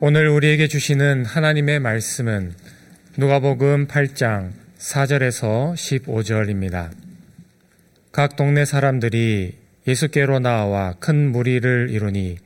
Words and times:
오늘 0.00 0.28
우리에게 0.28 0.66
주시는 0.66 1.24
하나님의 1.24 1.78
말씀은 1.78 2.52
누가복음 3.16 3.86
8장 3.86 4.50
4절에서 4.76 5.74
15절입니다. 5.74 6.90
각 8.10 8.34
동네 8.34 8.64
사람들이 8.64 9.56
예수께로 9.86 10.40
나와 10.40 10.94
큰 10.98 11.30
무리를 11.30 11.90
이루니 11.90 12.38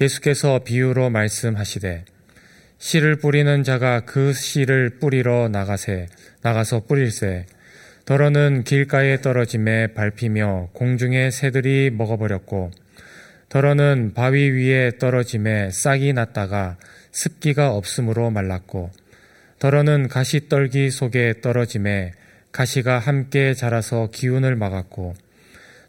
예수께서 0.00 0.64
비유로 0.64 1.08
말씀하시되 1.10 2.04
씨를 2.78 3.14
뿌리는 3.14 3.62
자가 3.62 4.00
그 4.00 4.32
씨를 4.32 4.98
뿌리러 4.98 5.48
나가세 5.48 6.08
나가서 6.42 6.86
뿌릴세 6.86 7.46
더러는 8.06 8.64
길가에 8.64 9.20
떨어짐에 9.20 9.94
밟히며 9.94 10.70
공중의 10.72 11.30
새들이 11.30 11.92
먹어버렸고 11.92 12.72
더러는 13.52 14.14
바위 14.14 14.48
위에 14.48 14.92
떨어짐에 14.98 15.72
싹이 15.72 16.14
났다가 16.14 16.78
습기가 17.10 17.74
없으므로 17.74 18.30
말랐고 18.30 18.90
더러는 19.58 20.08
가시떨기 20.08 20.90
속에 20.90 21.42
떨어짐에 21.42 22.12
가시가 22.50 22.98
함께 22.98 23.52
자라서 23.52 24.08
기운을 24.10 24.56
막았고 24.56 25.12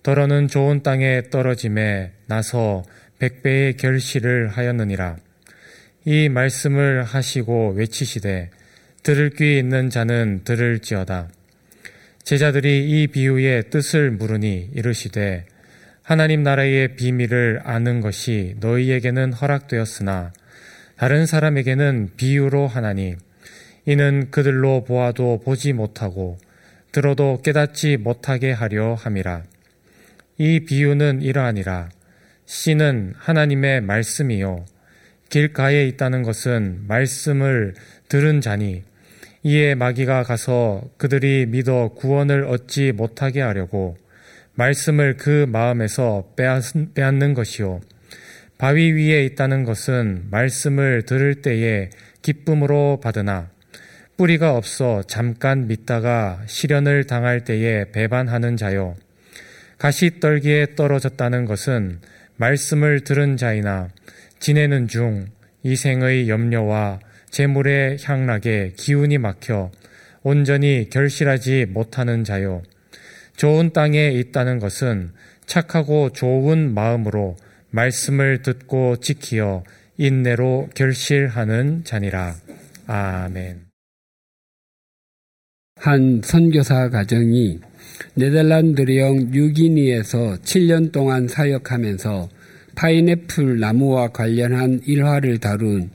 더러는 0.03 0.49
좋은 0.49 0.83
땅에 0.83 1.29
떨어짐에 1.29 2.11
나서 2.25 2.83
백배의 3.19 3.77
결실을 3.77 4.49
하였느니라. 4.49 5.15
이 6.03 6.27
말씀을 6.27 7.03
하시고 7.03 7.75
외치시되 7.77 8.49
들을 9.03 9.29
귀 9.29 9.57
있는 9.57 9.89
자는 9.89 10.41
들을지어다. 10.43 11.29
제자들이 12.23 12.89
이 12.89 13.07
비유의 13.07 13.69
뜻을 13.69 14.11
물으니 14.11 14.71
이르시되 14.73 15.45
하나님 16.03 16.43
나라의 16.43 16.97
비밀을 16.97 17.61
아는 17.63 18.01
것이 18.01 18.55
너희에게는 18.59 19.31
허락되었으나 19.31 20.33
다른 20.97 21.25
사람에게는 21.25 22.11
비유로 22.17 22.67
하나니 22.67 23.15
이는 23.85 24.27
그들로 24.29 24.83
보아도 24.83 25.39
보지 25.39 25.71
못하고 25.71 26.37
들어도 26.91 27.41
깨닫지 27.41 27.95
못하게 27.95 28.51
하려 28.51 28.95
함이라. 28.95 29.43
이 30.37 30.59
비유는 30.65 31.21
이러하니라. 31.21 31.89
씨는 32.45 33.13
하나님의 33.17 33.79
말씀이요. 33.81 34.65
길가에 35.29 35.87
있다는 35.87 36.21
것은 36.23 36.83
말씀을 36.85 37.75
들은 38.09 38.41
자니 38.41 38.83
이에 39.43 39.73
마귀가 39.75 40.23
가서 40.23 40.83
그들이 40.97 41.45
믿어 41.47 41.93
구원을 41.95 42.43
얻지 42.43 42.91
못하게 42.91 43.39
하려고 43.39 43.97
말씀을 44.55 45.17
그 45.17 45.45
마음에서 45.49 46.31
빼앗는 46.35 47.33
것이요. 47.33 47.81
바위 48.57 48.91
위에 48.91 49.25
있다는 49.25 49.63
것은 49.63 50.27
말씀을 50.29 51.03
들을 51.03 51.41
때에 51.41 51.89
기쁨으로 52.21 52.99
받으나 53.01 53.49
뿌리가 54.15 54.55
없어 54.55 55.01
잠깐 55.07 55.67
믿다가 55.67 56.41
시련을 56.45 57.05
당할 57.05 57.43
때에 57.43 57.91
배반하는 57.91 58.55
자요. 58.55 58.95
가시떨기에 59.79 60.75
떨어졌다는 60.75 61.45
것은 61.45 61.99
말씀을 62.37 63.01
들은 63.01 63.37
자이나 63.37 63.89
지내는 64.39 64.87
중 64.87 65.25
이생의 65.63 66.29
염려와 66.29 66.99
재물의 67.31 67.97
향락에 68.01 68.73
기운이 68.77 69.17
막혀 69.17 69.71
온전히 70.21 70.89
결실하지 70.89 71.65
못하는 71.69 72.23
자요. 72.23 72.61
좋은 73.35 73.73
땅에 73.73 74.11
있다는 74.11 74.59
것은 74.59 75.11
착하고 75.45 76.11
좋은 76.11 76.73
마음으로 76.73 77.35
말씀을 77.71 78.41
듣고 78.41 78.97
지키어 78.97 79.63
인내로 79.97 80.69
결실하는 80.75 81.83
자니라. 81.83 82.35
아멘. 82.87 83.65
한 85.75 86.21
선교사 86.23 86.89
가정이 86.89 87.59
네덜란드령 88.15 89.33
유기니에서 89.33 90.37
7년 90.43 90.91
동안 90.91 91.27
사역하면서 91.27 92.29
파인애플 92.75 93.59
나무와 93.59 94.09
관련한 94.09 94.81
일화를 94.85 95.39
다룬 95.39 95.91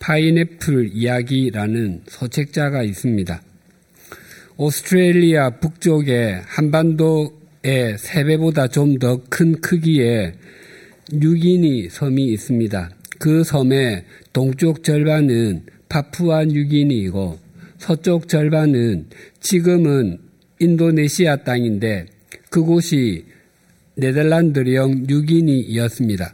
파인애플 0.00 0.90
이야기라는 0.92 2.02
소책자가 2.08 2.82
있습니다. 2.82 3.40
오스트레일리아 4.62 5.50
북쪽의 5.58 6.40
한반도의 6.46 7.96
3배보다 7.96 8.70
좀 8.70 8.96
더 8.96 9.20
큰 9.28 9.60
크기의 9.60 10.34
뉴기니 11.12 11.88
섬이 11.88 12.26
있습니다. 12.26 12.90
그 13.18 13.42
섬의 13.42 14.04
동쪽 14.32 14.84
절반은 14.84 15.66
파푸아 15.88 16.44
뉴기니이고 16.44 17.40
서쪽 17.78 18.28
절반은 18.28 19.06
지금은 19.40 20.18
인도네시아 20.60 21.38
땅인데 21.38 22.06
그곳이 22.48 23.24
네덜란드령 23.96 25.06
뉴기니이었습니다. 25.08 26.32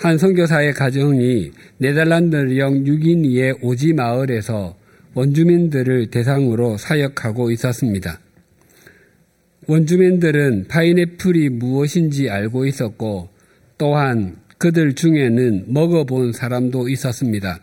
한 0.00 0.18
선교사의 0.18 0.74
가정이 0.74 1.52
네덜란드령 1.78 2.84
뉴기니의 2.84 3.54
오지 3.62 3.94
마을에서 3.94 4.81
원주민들을 5.14 6.10
대상으로 6.10 6.78
사역하고 6.78 7.50
있었습니다. 7.50 8.18
원주민들은 9.66 10.66
파인애플이 10.68 11.50
무엇인지 11.50 12.30
알고 12.30 12.66
있었고 12.66 13.28
또한 13.78 14.36
그들 14.58 14.94
중에는 14.94 15.66
먹어본 15.68 16.32
사람도 16.32 16.88
있었습니다. 16.88 17.60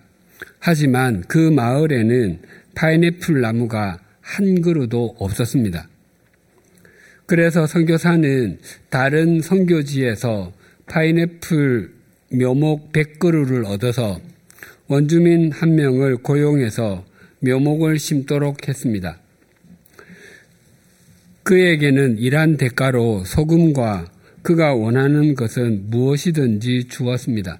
하지만 0.60 1.24
그 1.28 1.38
마을에는 1.38 2.40
파인애플 2.76 3.42
나무가 3.42 4.00
한 4.22 4.62
그루도 4.62 5.16
없었습니다. 5.18 5.88
그래서 7.26 7.68
선교사는 7.68 8.60
다른 8.90 9.42
선교지에서 9.42 10.52
파인애플 10.88 11.94
묘목 12.32 12.92
100그루를 12.92 13.66
얻어서 13.66 14.20
원주민 14.88 15.52
한 15.52 15.76
명을 15.76 16.18
고용해서 16.18 17.09
묘목을 17.40 18.00
심도록 18.00 18.68
했습니다. 18.68 19.20
그에게는 21.44 22.18
일한 22.20 22.58
대가로 22.58 23.24
소금과 23.26 24.12
그가 24.42 24.74
원하는 24.74 25.36
것은 25.36 25.90
무엇이든지 25.90 26.88
주었습니다. 26.90 27.60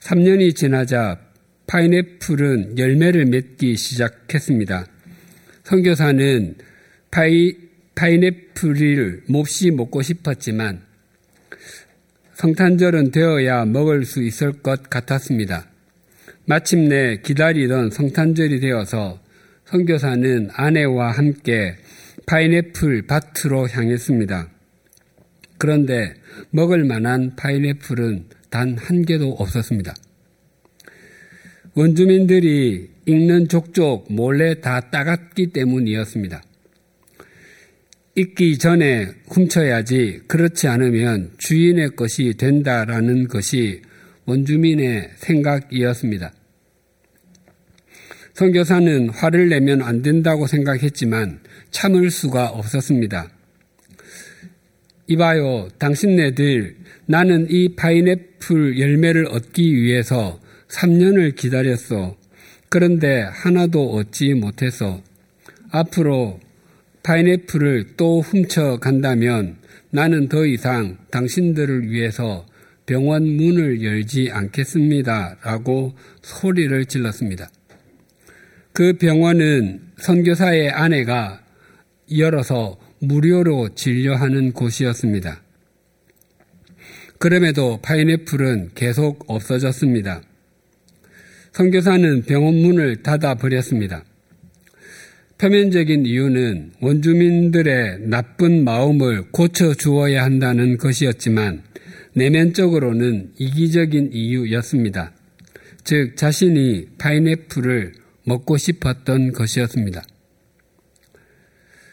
3년이 0.00 0.56
지나자 0.56 1.18
파인애플은 1.66 2.78
열매를 2.78 3.26
맺기 3.26 3.76
시작했습니다. 3.76 4.86
선교사는 5.64 6.56
파이, 7.10 7.56
파인애플을 7.94 9.24
몹시 9.28 9.70
먹고 9.70 10.02
싶었지만 10.02 10.82
성탄절은 12.34 13.12
되어야 13.12 13.64
먹을 13.66 14.04
수 14.04 14.22
있을 14.22 14.52
것 14.52 14.90
같았습니다. 14.90 15.71
마침내 16.44 17.18
기다리던 17.22 17.90
성탄절이 17.90 18.60
되어서 18.60 19.20
선교사는 19.66 20.50
아내와 20.52 21.12
함께 21.12 21.76
파인애플 22.26 23.06
밭으로 23.06 23.68
향했습니다. 23.68 24.48
그런데 25.58 26.14
먹을 26.50 26.84
만한 26.84 27.36
파인애플은 27.36 28.26
단 28.50 28.76
한 28.76 29.04
개도 29.04 29.32
없었습니다. 29.32 29.94
원주민들이 31.74 32.90
익는 33.06 33.48
족족 33.48 34.12
몰래 34.12 34.60
다 34.60 34.90
따갔기 34.90 35.48
때문이었습니다. 35.52 36.42
익기 38.14 38.58
전에 38.58 39.08
훔쳐야지 39.28 40.24
그렇지 40.28 40.68
않으면 40.68 41.30
주인의 41.38 41.96
것이 41.96 42.34
된다라는 42.36 43.26
것이 43.28 43.80
원주민의 44.26 45.10
생각이었습니다. 45.16 46.32
선교사는 48.34 49.10
화를 49.10 49.48
내면 49.48 49.82
안 49.82 50.02
된다고 50.02 50.46
생각했지만 50.46 51.40
참을 51.70 52.10
수가 52.10 52.48
없었습니다. 52.48 53.30
이봐요, 55.08 55.68
당신네들, 55.78 56.76
나는 57.06 57.46
이 57.50 57.74
파인애플 57.74 58.78
열매를 58.78 59.26
얻기 59.26 59.74
위해서 59.74 60.40
3년을 60.68 61.36
기다렸어. 61.36 62.16
그런데 62.68 63.20
하나도 63.20 63.92
얻지 63.92 64.34
못해서 64.34 65.02
앞으로 65.70 66.40
파인애플을 67.02 67.96
또 67.96 68.20
훔쳐 68.20 68.78
간다면 68.78 69.56
나는 69.90 70.28
더 70.28 70.46
이상 70.46 70.96
당신들을 71.10 71.90
위해서 71.90 72.46
병원 72.86 73.24
문을 73.24 73.82
열지 73.82 74.30
않겠습니다. 74.32 75.38
라고 75.42 75.94
소리를 76.22 76.84
질렀습니다. 76.86 77.50
그 78.72 78.94
병원은 78.94 79.80
선교사의 79.98 80.70
아내가 80.70 81.42
열어서 82.16 82.78
무료로 83.00 83.74
진료하는 83.74 84.52
곳이었습니다. 84.52 85.42
그럼에도 87.18 87.78
파인애플은 87.82 88.70
계속 88.74 89.24
없어졌습니다. 89.28 90.22
선교사는 91.52 92.22
병원 92.22 92.54
문을 92.54 93.02
닫아 93.02 93.34
버렸습니다. 93.34 94.04
표면적인 95.38 96.06
이유는 96.06 96.72
원주민들의 96.80 98.00
나쁜 98.08 98.64
마음을 98.64 99.24
고쳐 99.32 99.74
주어야 99.74 100.24
한다는 100.24 100.78
것이었지만 100.78 101.62
내면적으로는 102.14 103.32
이기적인 103.38 104.10
이유였습니다. 104.12 105.12
즉, 105.84 106.16
자신이 106.16 106.88
파인애플을 106.98 107.92
먹고 108.24 108.56
싶었던 108.56 109.32
것이었습니다. 109.32 110.02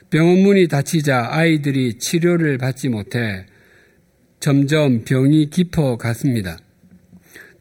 병원 0.10 0.40
문이 0.40 0.68
닫히자 0.68 1.30
아이들이 1.32 2.00
치료를 2.00 2.58
받지 2.58 2.90
못해 2.90 3.46
점점 4.40 5.04
병이 5.04 5.50
깊어 5.50 5.98
갔습니다. 5.98 6.58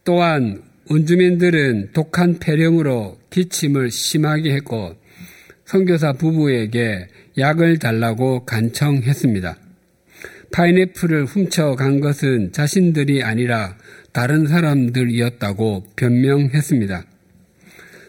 또한 0.05 0.63
원주민들은 0.91 1.91
독한 1.93 2.39
폐렴으로 2.39 3.19
기침을 3.31 3.91
심하게 3.91 4.55
했고 4.55 4.95
선교사 5.67 6.15
부부에게 6.15 7.09
약을 7.37 7.79
달라고 7.79 8.47
간청했습니다. 8.47 9.68
파인애플을 10.53 11.27
훔쳐간 11.27 12.01
것은 12.01 12.53
자신들이 12.53 13.23
아니라 13.23 13.77
다른 14.13 14.47
사람들이었다고 14.47 15.85
변명했습니다. 15.97 17.05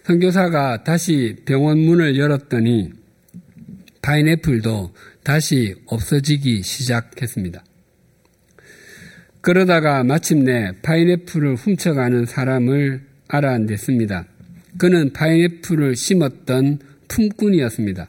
선교사가 0.05 0.83
다시 0.83 1.35
병원 1.45 1.79
문을 1.79 2.17
열었더니 2.17 2.91
파인애플도 4.01 4.93
다시 5.23 5.75
없어지기 5.85 6.63
시작했습니다. 6.63 7.63
그러다가 9.41 10.03
마침내 10.03 10.71
파인애플을 10.81 11.55
훔쳐가는 11.55 12.25
사람을 12.25 13.01
알아냈습니다. 13.27 14.25
그는 14.77 15.13
파인애플을 15.13 15.95
심었던 15.95 16.79
품꾼이었습니다. 17.07 18.07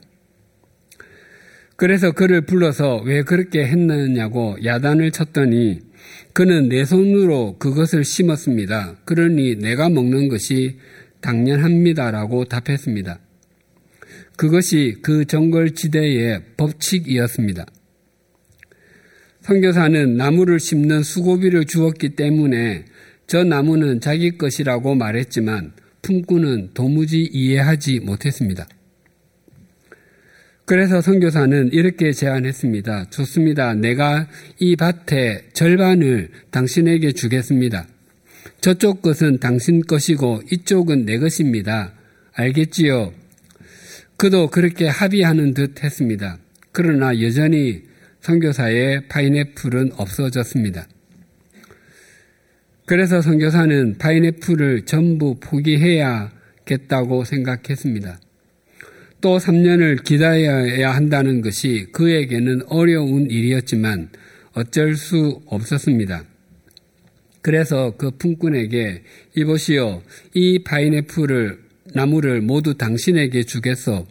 그래서 1.80 2.12
그를 2.12 2.42
불러서 2.42 2.98
왜 3.06 3.22
그렇게 3.22 3.64
했느냐고 3.64 4.54
야단을 4.62 5.12
쳤더니 5.12 5.80
그는 6.34 6.68
내 6.68 6.84
손으로 6.84 7.56
그것을 7.58 8.04
심었습니다. 8.04 8.96
그러니 9.06 9.56
내가 9.56 9.88
먹는 9.88 10.28
것이 10.28 10.76
당연합니다라고 11.22 12.44
답했습니다. 12.44 13.18
그것이 14.36 14.98
그 15.00 15.24
정글지대의 15.24 16.42
법칙이었습니다. 16.58 17.64
선교사는 19.40 20.18
나무를 20.18 20.60
심는 20.60 21.02
수고비를 21.02 21.64
주었기 21.64 22.10
때문에 22.10 22.84
저 23.26 23.42
나무는 23.42 24.02
자기 24.02 24.36
것이라고 24.36 24.96
말했지만 24.96 25.72
품꾼은 26.02 26.72
도무지 26.74 27.22
이해하지 27.22 28.00
못했습니다. 28.00 28.68
그래서 30.70 31.00
선교사는 31.00 31.70
이렇게 31.72 32.12
제안했습니다. 32.12 33.06
좋습니다. 33.10 33.74
내가 33.74 34.28
이 34.60 34.76
밭의 34.76 35.48
절반을 35.52 36.28
당신에게 36.52 37.10
주겠습니다. 37.10 37.88
저쪽 38.60 39.02
것은 39.02 39.40
당신 39.40 39.80
것이고 39.80 40.42
이쪽은 40.52 41.06
내 41.06 41.18
것입니다. 41.18 41.94
알겠지요? 42.34 43.12
그도 44.16 44.46
그렇게 44.46 44.86
합의하는 44.86 45.54
듯 45.54 45.82
했습니다. 45.82 46.38
그러나 46.70 47.20
여전히 47.20 47.82
선교사의 48.20 49.08
파인애플은 49.08 49.94
없어졌습니다. 49.96 50.86
그래서 52.86 53.20
선교사는 53.20 53.98
파인애플을 53.98 54.84
전부 54.84 55.34
포기해야겠다고 55.40 57.24
생각했습니다. 57.24 58.20
또 59.20 59.36
3년을 59.36 60.02
기다려야 60.02 60.94
한다는 60.94 61.42
것이 61.42 61.86
그에게는 61.92 62.62
어려운 62.68 63.30
일이었지만 63.30 64.08
어쩔 64.52 64.96
수 64.96 65.42
없었습니다. 65.46 66.24
그래서 67.42 67.94
그 67.96 68.10
품꾼에게 68.10 69.02
이보시오, 69.36 70.02
이 70.34 70.58
파인애플을 70.64 71.58
나무를 71.94 72.40
모두 72.40 72.76
당신에게 72.76 73.42
주겠소. 73.42 74.06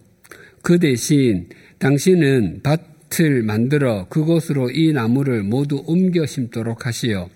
그 0.61 0.79
대신 0.79 1.49
당신은 1.79 2.61
밭을 2.63 3.43
만들어 3.43 4.07
그곳으로 4.09 4.71
이 4.71 4.91
나무를 4.91 5.43
모두 5.43 5.83
옮겨 5.85 6.25
심도록 6.25 6.85
하시오. 6.85 7.29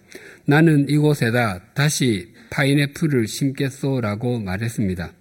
나는 0.45 0.89
이곳에다 0.89 1.73
다시 1.73 2.27
파인애플을 2.49 3.27
심겠소라고 3.27 4.39
말했습니다. 4.39 5.13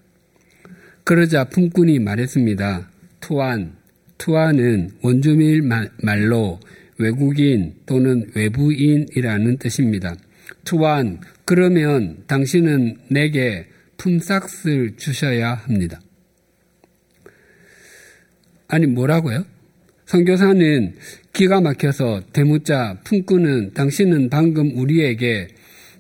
그러자 1.05 1.45
품꾼이 1.45 1.99
말했습니다. 1.99 2.89
투안, 3.21 3.75
투안은 4.19 4.91
원주민 5.03 5.69
말로 6.03 6.61
외국인 6.99 7.75
또는 7.87 8.31
외부인이라는 8.35 9.59
뜻입니다. 9.59 10.15
투안, 10.65 11.21
그러면 11.45 12.23
당신은 12.27 12.99
내게 13.09 13.67
품삯을 13.97 14.97
주셔야 14.97 15.55
합니다. 15.55 16.01
아니, 18.69 18.87
뭐라고요? 18.87 19.45
선교사는 20.07 20.95
기가 21.33 21.61
막혀서 21.61 22.23
대묻자 22.33 23.01
품꾼은 23.05 23.73
당신은 23.75 24.31
방금 24.31 24.77
우리에게 24.77 25.49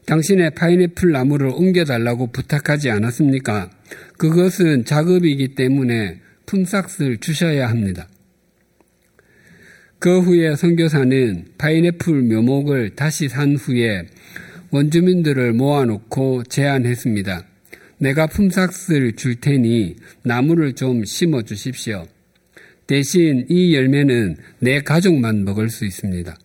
당신의 0.06 0.50
파인애플 0.55 1.10
나무를 1.10 1.48
옮겨달라고 1.48 2.28
부탁하지 2.28 2.90
않았습니까? 2.90 3.70
그것은 4.22 4.84
작업이기 4.84 5.56
때문에 5.56 6.20
품삯을 6.46 7.19
주셔야 7.19 7.69
합니다. 7.69 8.06
그 9.98 10.20
후에 10.20 10.54
선교사는 10.54 11.46
파인애플 11.58 12.22
묘목을 12.22 12.90
다시 12.90 13.28
산 13.28 13.56
후에 13.56 14.06
원주민들을 14.70 15.54
모아놓고 15.54 16.44
제안했습니다. 16.44 17.44
내가 17.98 18.28
품삯을 18.28 19.16
줄 19.16 19.40
테니 19.40 19.96
나무를 20.22 20.74
좀 20.74 21.04
심어 21.04 21.42
주십시오. 21.42 22.06
대신 22.86 23.44
이 23.48 23.74
열매는 23.74 24.36
내 24.60 24.82
가족만 24.82 25.44
먹을 25.44 25.69
수 25.69 25.84
있습니다. 25.84 26.36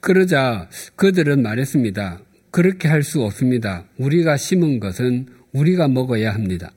그러자 0.00 0.68
그들은 0.96 1.40
말했습니다. 1.42 2.29
그렇게 2.50 2.88
할 2.88 3.02
수 3.02 3.22
없습니다. 3.22 3.84
우리가 3.98 4.36
심은 4.36 4.80
것은 4.80 5.26
우리가 5.52 5.88
먹어야 5.88 6.32
합니다. 6.34 6.72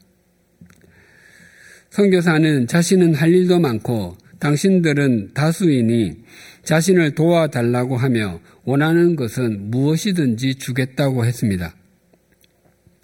선교사는 1.90 2.68
자신은 2.68 3.14
할 3.14 3.34
일도 3.34 3.60
많고 3.60 4.18
당신들은 4.40 5.34
다수이니 5.34 6.24
자신을 6.64 7.16
도와달라고 7.16 7.98
하며 7.98 8.40
원하는 8.64 9.16
것은 9.16 9.70
무엇이든지 9.70 10.56
주겠다고 10.56 11.26
했습니다. 11.26 11.76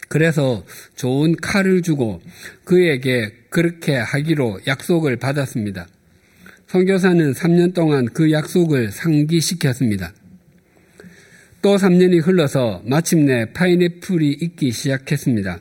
그래서 0.08 0.66
좋은 0.96 1.36
칼을 1.36 1.82
주고 1.82 2.22
그에게 2.64 3.32
그렇게 3.50 3.96
하기로 3.96 4.62
약속을 4.66 5.18
받았습니다. 5.18 5.88
선교사는 6.68 7.34
3년 7.34 7.74
동안 7.74 8.06
그 8.06 8.32
약속을 8.32 8.92
상기시켰습니다. 8.92 10.14
또 11.62 11.76
3년이 11.76 12.26
흘러서 12.26 12.82
마침내 12.86 13.52
파인애플이 13.52 14.38
익기 14.42 14.72
시작했습니다. 14.72 15.60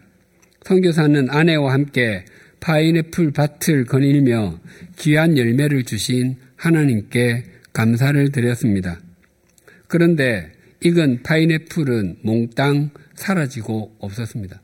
선교사는 0.62 1.28
아내와 1.28 1.72
함께 1.72 2.24
파인애플 2.60 3.32
밭을 3.32 3.84
거닐며 3.84 4.60
귀한 4.98 5.36
열매를 5.36 5.82
주신 5.84 6.36
하나님께 6.56 7.44
감사를 7.72 8.30
드렸습니다. 8.30 9.00
그런데 9.88 10.52
익은 10.84 11.22
파인애플은 11.24 12.18
몽땅 12.22 12.90
사라지고 13.14 13.96
없었습니다. 13.98 14.62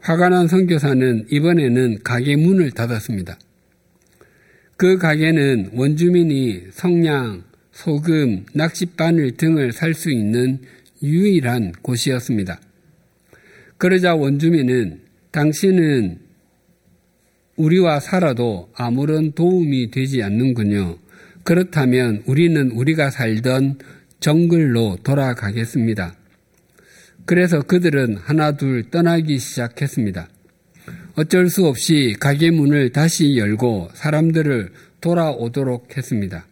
화가 0.00 0.28
난 0.30 0.48
선교사는 0.48 1.26
이번에는 1.30 1.98
가게 2.02 2.34
문을 2.34 2.72
닫았습니다. 2.72 3.38
그 4.76 4.98
가게는 4.98 5.70
원주민이 5.74 6.64
성냥, 6.72 7.44
소금, 7.72 8.46
낚싯바늘 8.54 9.36
등을 9.36 9.72
살 9.72 9.94
수 9.94 10.10
있는 10.10 10.60
유일한 11.02 11.72
곳이었습니다. 11.82 12.60
그러자 13.78 14.14
원주민은 14.14 15.00
당신은 15.32 16.18
우리와 17.56 18.00
살아도 18.00 18.70
아무런 18.74 19.32
도움이 19.32 19.90
되지 19.90 20.22
않는군요. 20.22 20.98
그렇다면 21.42 22.22
우리는 22.26 22.70
우리가 22.70 23.10
살던 23.10 23.78
정글로 24.20 24.98
돌아가겠습니다. 25.02 26.14
그래서 27.24 27.62
그들은 27.62 28.16
하나둘 28.16 28.90
떠나기 28.90 29.38
시작했습니다. 29.38 30.28
어쩔 31.14 31.48
수 31.48 31.66
없이 31.66 32.16
가게 32.18 32.50
문을 32.50 32.90
다시 32.90 33.36
열고 33.36 33.90
사람들을 33.94 34.72
돌아오도록 35.00 35.96
했습니다. 35.96 36.46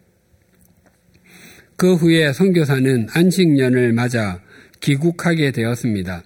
그 1.81 1.95
후에 1.95 2.31
선교사는 2.31 3.07
안식년을 3.11 3.93
맞아 3.93 4.39
귀국하게 4.81 5.49
되었습니다. 5.49 6.21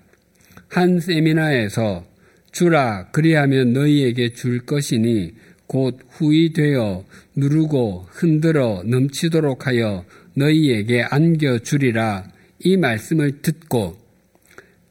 한 0.68 1.00
세미나에서 1.00 2.06
주라 2.52 3.08
그리하면 3.14 3.72
너희에게 3.72 4.34
줄 4.34 4.66
것이니 4.66 5.34
곧 5.66 5.98
후이 6.10 6.52
되어 6.52 7.06
누르고 7.38 8.06
흔들어 8.10 8.84
넘치도록 8.86 9.66
하여 9.66 10.04
너희에게 10.34 11.04
안겨 11.04 11.60
주리라 11.60 12.26
이 12.60 12.76
말씀을 12.76 13.42
듣고 13.42 13.96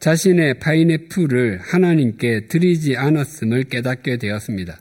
자신의 0.00 0.60
파인애플을 0.60 1.58
하나님께 1.60 2.46
드리지 2.46 2.96
않았음을 2.96 3.64
깨닫게 3.64 4.16
되었습니다. 4.16 4.80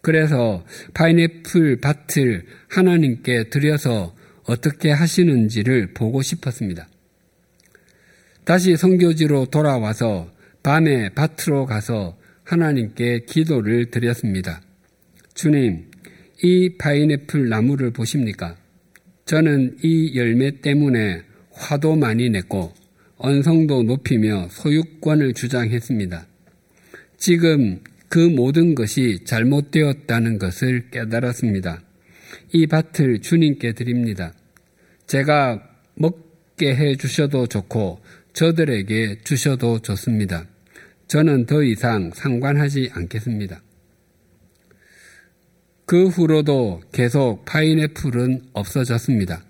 그래서 0.00 0.64
파인애플 0.94 1.80
밭을 1.82 2.46
하나님께 2.68 3.50
드려서 3.50 4.14
어떻게 4.44 4.90
하시는지를 4.90 5.94
보고 5.94 6.22
싶었습니다. 6.22 6.88
다시 8.44 8.76
성교지로 8.76 9.46
돌아와서 9.46 10.30
밤에 10.62 11.10
밭으로 11.10 11.66
가서 11.66 12.16
하나님께 12.44 13.24
기도를 13.26 13.90
드렸습니다. 13.90 14.60
주님, 15.34 15.90
이 16.42 16.76
파인애플 16.76 17.48
나무를 17.48 17.90
보십니까? 17.90 18.56
저는 19.24 19.78
이 19.82 20.14
열매 20.16 20.60
때문에 20.60 21.22
화도 21.52 21.96
많이 21.96 22.28
냈고 22.28 22.74
언성도 23.16 23.82
높이며 23.82 24.48
소유권을 24.50 25.32
주장했습니다. 25.32 26.26
지금 27.16 27.80
그 28.08 28.18
모든 28.18 28.74
것이 28.74 29.20
잘못되었다는 29.24 30.38
것을 30.38 30.90
깨달았습니다. 30.90 31.82
이 32.52 32.66
밭을 32.66 33.20
주님께 33.20 33.72
드립니다. 33.72 34.32
제가 35.06 35.62
먹게 35.94 36.74
해 36.74 36.96
주셔도 36.96 37.46
좋고 37.46 38.00
저들에게 38.32 39.20
주셔도 39.24 39.78
좋습니다. 39.80 40.46
저는 41.06 41.46
더 41.46 41.62
이상 41.62 42.10
상관하지 42.14 42.90
않겠습니다. 42.92 43.62
그 45.86 46.08
후로도 46.08 46.82
계속 46.92 47.44
파인애플은 47.44 48.42
없어졌습니다. 48.54 49.44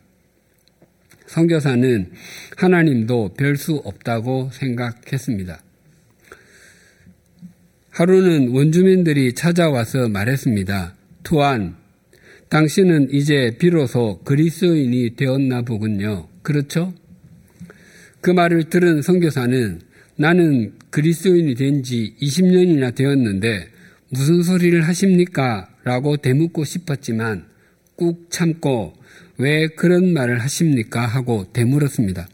성교사는 1.27 2.13
하나님도 2.57 3.35
별 3.35 3.57
수 3.57 3.77
없다고 3.77 4.51
생각했습니다. 4.53 5.61
하루는 7.91 8.49
원주민들이 8.51 9.33
찾아와서 9.35 10.09
말했습니다. 10.09 10.95
투안, 11.23 11.77
당신은 12.55 13.09
이제 13.11 13.57
비로소 13.59 14.21
그리스도인이 14.23 15.17
되었나 15.17 15.63
보군요. 15.63 16.29
그렇죠? 16.43 16.95
그 18.21 18.31
말을 18.31 18.71
들은 18.71 19.03
성교사는 19.03 19.81
나는 20.15 20.75
그리스도인이 20.91 21.57
된 21.57 21.83
지 21.83 22.15
20년이나 22.23 22.95
되었는데 22.95 23.67
무슨 24.11 24.45
소리를 24.45 24.87
하십니까? 24.87 25.69
라고 25.83 26.17
대묻고 26.17 26.63
싶었지만 26.63 27.47
꾹 27.97 28.31
참고 28.31 28.95
왜 29.37 29.67
그런 29.67 30.13
말을 30.13 30.39
하십니까? 30.39 31.05
하고 31.07 31.53
되물었습니다. 31.53 32.29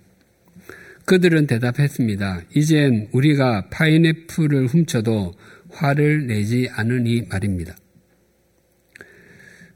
그들은 1.06 1.46
대답했습니다. 1.46 2.42
이젠 2.54 3.08
우리가 3.12 3.70
파인애플을 3.70 4.66
훔쳐도 4.66 5.32
화를 5.70 6.26
내지 6.26 6.68
않으니 6.70 7.22
말입니다. 7.22 7.74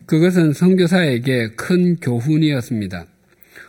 그것은 0.06 0.52
선교사에게 0.52 1.50
큰 1.56 1.96
교훈이었습니다. 1.96 3.06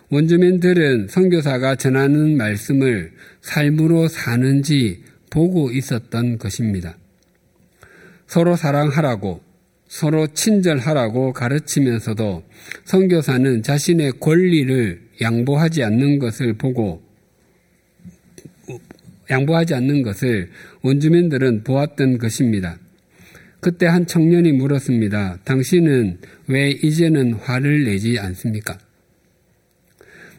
원주민들은 0.09 1.07
선교사가 1.07 1.75
전하는 1.75 2.37
말씀을 2.37 3.11
삶으로 3.41 4.07
사는지 4.07 5.03
보고 5.29 5.71
있었던 5.71 6.37
것입니다. 6.37 6.97
서로 8.27 8.55
사랑하라고 8.55 9.41
서로 9.87 10.27
친절하라고 10.27 11.33
가르치면서도 11.33 12.43
선교사는 12.85 13.63
자신의 13.63 14.13
권리를 14.19 15.01
양보하지 15.21 15.83
않는 15.83 16.19
것을 16.19 16.53
보고 16.53 17.03
양보하지 19.29 19.73
않는 19.75 20.03
것을 20.03 20.49
원주민들은 20.81 21.63
보았던 21.63 22.17
것입니다. 22.17 22.77
그때 23.65 23.87
한 23.87 24.05
청년이 24.05 24.51
물었습니다. 24.51 25.39
당신은 25.43 26.19
왜 26.45 26.69
이제는 26.69 27.33
화를 27.33 27.85
내지 27.85 28.19
않습니까? 28.19 28.77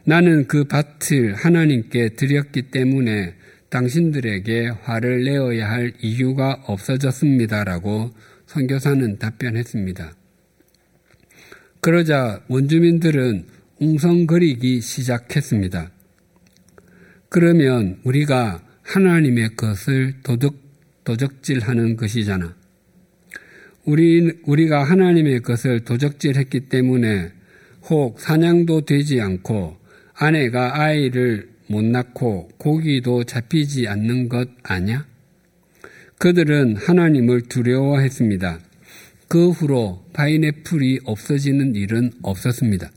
나는 0.04 0.46
그 0.46 0.68
밭을 0.68 1.34
하나님께 1.34 2.10
드렸기 2.10 2.70
때문에 2.70 3.34
당신들에게 3.68 4.68
화를 4.80 5.24
내어야 5.24 5.68
할 5.68 5.92
이유가 6.00 6.62
없어졌습니다라고 6.66 8.12
선교사는 8.46 9.18
답변했습니다. 9.18 10.14
그러자 11.80 12.44
원주민들은 12.46 13.44
웅성거리기 13.80 14.80
시작했습니다. 14.80 15.90
그러면 17.28 17.98
우리가 18.04 18.62
하나님의 18.82 19.56
것을 19.56 20.14
도덕, 20.22 20.54
도적질하는 21.02 21.96
것이잖아. 21.96 22.54
우리, 23.86 24.32
우리가 24.44 24.82
하나님의 24.82 25.40
것을 25.40 25.80
도적질했기 25.80 26.68
때문에 26.68 27.32
혹 27.88 28.20
사냥도 28.20 28.80
되지 28.80 29.20
않고 29.20 29.76
아내가 30.12 30.80
아이를 30.80 31.48
못 31.68 31.84
낳고 31.84 32.48
고기도 32.58 33.22
잡히지 33.24 33.86
않는 33.86 34.28
것 34.28 34.48
아냐? 34.64 35.06
그들은 36.18 36.76
하나님을 36.76 37.42
두려워했습니다. 37.42 38.58
그 39.28 39.50
후로 39.50 40.04
파인애플이 40.12 41.00
없어지는 41.04 41.76
일은 41.76 42.10
없었습니다. 42.22 42.90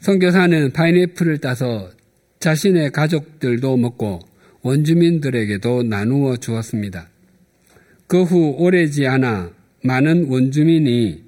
선교사는 0.00 0.72
파인애플을 0.72 1.38
따서 1.38 1.90
자신의 2.38 2.90
가족들도 2.90 3.76
먹고 3.76 4.20
원주민들에게도 4.62 5.84
나누어 5.84 6.36
주었습니다. 6.36 7.11
그 8.12 8.24
후 8.24 8.56
오래지 8.58 9.06
않아 9.06 9.54
많은 9.84 10.26
원주민이 10.28 11.22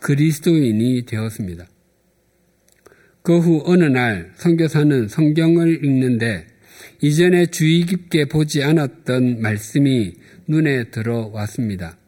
그리스도인이 0.00 1.04
되었습니다. 1.04 1.66
그 3.20 3.38
후 3.40 3.62
어느 3.66 3.84
날 3.84 4.32
선교사는 4.36 5.08
성경을 5.08 5.84
읽는데 5.84 6.46
이전에 7.02 7.44
주의 7.44 7.84
깊게 7.84 8.24
보지 8.28 8.62
않았던 8.62 9.42
말씀이 9.42 10.14
눈에 10.48 10.84
들어왔습니다. 10.84 11.98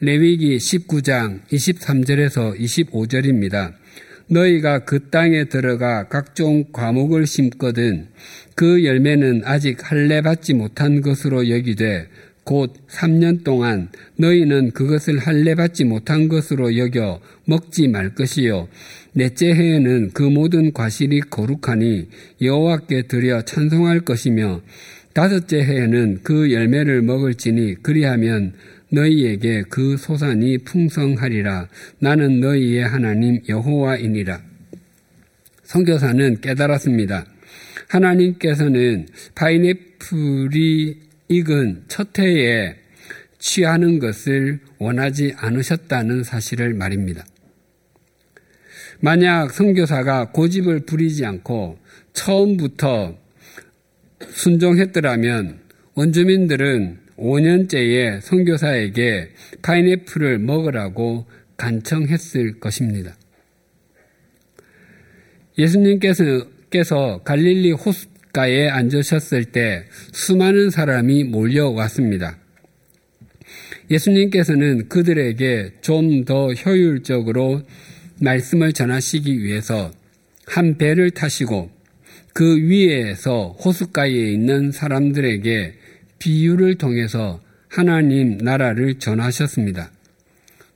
레위기 0.00 0.56
19장 0.56 1.44
23절에서 1.48 2.58
25절입니다. 2.58 3.74
너희가 4.28 4.86
그 4.86 5.10
땅에 5.10 5.44
들어가 5.44 6.08
각종 6.08 6.64
과목을 6.72 7.26
심거든 7.26 8.08
그 8.54 8.86
열매는 8.86 9.42
아직 9.44 9.90
할례 9.90 10.22
받지 10.22 10.54
못한 10.54 11.02
것으로 11.02 11.50
여기되 11.50 12.08
곧 12.44 12.74
3년 12.88 13.42
동안 13.42 13.88
너희는 14.16 14.72
그것을 14.72 15.18
할례 15.18 15.54
받지 15.54 15.84
못한 15.84 16.28
것으로 16.28 16.76
여겨 16.76 17.20
먹지 17.46 17.88
말 17.88 18.14
것이요. 18.14 18.68
넷째 19.14 19.52
해에는 19.54 20.10
그 20.12 20.22
모든 20.22 20.72
과실이 20.72 21.20
거룩하니 21.30 22.08
여호와께 22.42 23.02
드려 23.02 23.42
찬송할 23.42 24.00
것이며 24.00 24.60
다섯째 25.14 25.62
해에는 25.62 26.20
그 26.22 26.52
열매를 26.52 27.02
먹을지니 27.02 27.76
그리하면 27.82 28.52
너희에게 28.90 29.62
그 29.68 29.96
소산이 29.96 30.58
풍성하리라. 30.58 31.68
나는 31.98 32.40
너희의 32.40 32.84
하나님 32.86 33.40
여호와이니라. 33.48 34.40
성교사는 35.62 36.40
깨달았습니다. 36.40 37.26
하나님께서는 37.88 39.06
파인애플이 39.34 41.04
익은 41.28 41.84
첫 41.88 42.18
해에 42.18 42.76
취하는 43.38 43.98
것을 43.98 44.60
원하지 44.78 45.34
않으셨다는 45.36 46.22
사실을 46.24 46.74
말입니다. 46.74 47.24
만약 49.00 49.52
선교사가 49.52 50.30
고집을 50.30 50.86
부리지 50.86 51.26
않고 51.26 51.78
처음부터 52.14 53.18
순종했더라면 54.30 55.60
원주민들은 55.94 57.00
5년째에 57.16 58.20
선교사에게 58.20 59.30
파인애플을 59.62 60.38
먹으라고 60.38 61.26
간청했을 61.56 62.60
것입니다. 62.60 63.14
예수님께서 65.58 67.22
갈릴리 67.24 67.72
호숫 67.72 68.13
가에 68.34 68.68
앉으셨을 68.68 69.46
때 69.46 69.84
수많은 70.12 70.68
사람이 70.68 71.24
몰려왔습니다. 71.24 72.36
예수님께서는 73.90 74.88
그들에게 74.88 75.74
좀 75.80 76.24
더 76.24 76.52
효율적으로 76.52 77.62
말씀을 78.20 78.72
전하시기 78.72 79.42
위해서 79.42 79.90
한 80.46 80.76
배를 80.76 81.10
타시고 81.10 81.70
그 82.32 82.56
위에서 82.56 83.56
호숫가에 83.64 84.10
있는 84.10 84.72
사람들에게 84.72 85.74
비유를 86.18 86.76
통해서 86.76 87.40
하나님 87.68 88.38
나라를 88.38 88.98
전하셨습니다. 88.98 89.90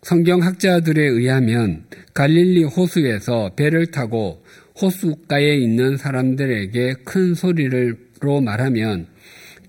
성경학자들에 0.03 1.03
의하면 1.03 1.85
갈릴리 2.15 2.65
호수에서 2.65 3.53
배를 3.57 3.87
타고 3.87 4.45
호수가에 4.81 5.57
있는 5.57 5.97
사람들에게 5.97 6.95
큰 7.05 7.35
소리로 7.35 8.41
말하면 8.43 9.07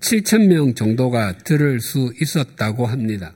7천 0.00 0.46
명 0.46 0.74
정도가 0.74 1.38
들을 1.38 1.80
수 1.80 2.12
있었다고 2.20 2.86
합니다. 2.86 3.34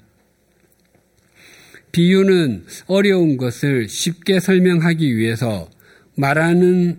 비유는 1.92 2.64
어려운 2.86 3.36
것을 3.36 3.88
쉽게 3.88 4.40
설명하기 4.40 5.16
위해서 5.16 5.68
말하는 6.16 6.98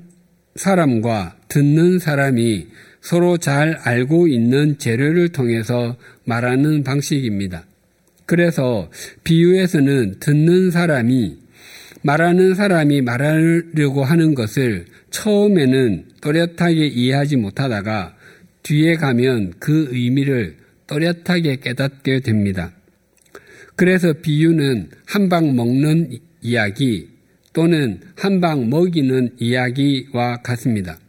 사람과 0.56 1.36
듣는 1.50 2.00
사람이 2.00 2.68
서로 3.02 3.38
잘 3.38 3.78
알고 3.84 4.28
있는 4.28 4.78
재료를 4.78 5.30
통해서 5.30 5.98
말하는 6.24 6.84
방식입니다. 6.84 7.66
그래서 8.26 8.90
비유에서는 9.24 10.20
듣는 10.20 10.72
사람이 10.72 11.38
말하는 12.06 12.54
사람이 12.54 13.02
말하려고 13.02 14.04
하는 14.04 14.36
것을 14.36 14.86
처음에는 15.10 16.06
또렷하게 16.22 16.86
이해하지 16.86 17.38
못하다가 17.38 18.16
뒤에 18.62 18.96
가면 18.96 19.54
그 19.58 19.88
의미를 19.92 20.56
또렷하게 20.86 21.56
깨닫게 21.56 22.20
됩니다. 22.20 22.72
그래서 23.76 24.14
비유는 24.14 24.90
한 25.08 25.30
방 25.30 25.56
먹는 25.56 26.12
이야기 26.44 27.10
또는 27.54 28.00
한 28.16 28.40
방 28.40 28.70
먹이는 28.70 29.32
이야기와 29.40 30.44
같습니다. 30.44 31.00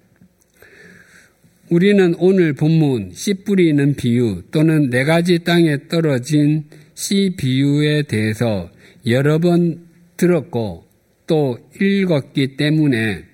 우리는 1.69 2.15
오늘 2.19 2.55
본문 2.55 3.11
씨 3.13 3.35
뿌리는 3.35 3.95
비유 3.97 4.45
또는 4.51 4.89
네 4.89 5.05
가지 5.05 5.41
땅에 5.41 5.89
떨어진 5.89 6.65
씨 6.95 7.35
비유에 7.37 8.05
대해서 8.05 8.71
여러 9.07 9.39
번 9.39 9.85
들었고 10.17 10.86
또 11.27 11.59
읽었기 11.81 12.57
때문에 12.57 13.25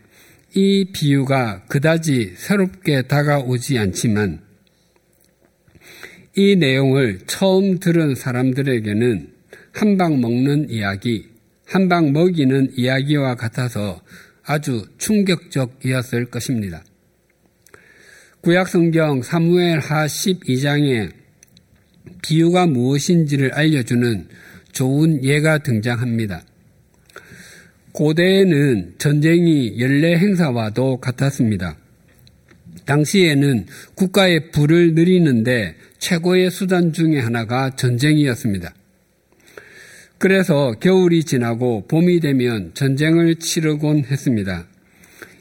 이 0.54 0.86
비유가 0.92 1.64
그다지 1.66 2.34
새롭게 2.36 3.02
다가오지 3.02 3.78
않지만 3.78 4.40
이 6.36 6.56
내용을 6.56 7.20
처음 7.26 7.78
들은 7.78 8.14
사람들에게는 8.14 9.32
한 9.72 9.96
방 9.96 10.20
먹는 10.20 10.68
이야기, 10.70 11.28
한 11.66 11.88
방 11.88 12.12
먹이는 12.12 12.72
이야기와 12.76 13.34
같아서 13.36 14.02
아주 14.44 14.86
충격적이었을 14.98 16.26
것입니다. 16.26 16.84
구약성경 18.42 19.22
사무엘 19.22 19.78
하 19.78 20.06
12장에 20.06 21.10
비유가 22.22 22.66
무엇인지를 22.66 23.52
알려주는 23.54 24.28
좋은 24.72 25.24
예가 25.24 25.58
등장합니다. 25.58 26.42
고대에는 27.92 28.94
전쟁이 28.98 29.78
연례 29.78 30.16
행사와도 30.16 30.98
같았습니다. 30.98 31.76
당시에는 32.86 33.66
국가의 33.94 34.50
부를 34.50 34.94
누리는데 34.94 35.76
최고의 35.98 36.50
수단 36.50 36.92
중의 36.92 37.20
하나가 37.20 37.70
전쟁이었습니다. 37.76 38.74
그래서 40.18 40.72
겨울이 40.80 41.24
지나고 41.24 41.86
봄이 41.86 42.20
되면 42.20 42.72
전쟁을 42.74 43.36
치르곤 43.36 44.04
했습니다. 44.04 44.66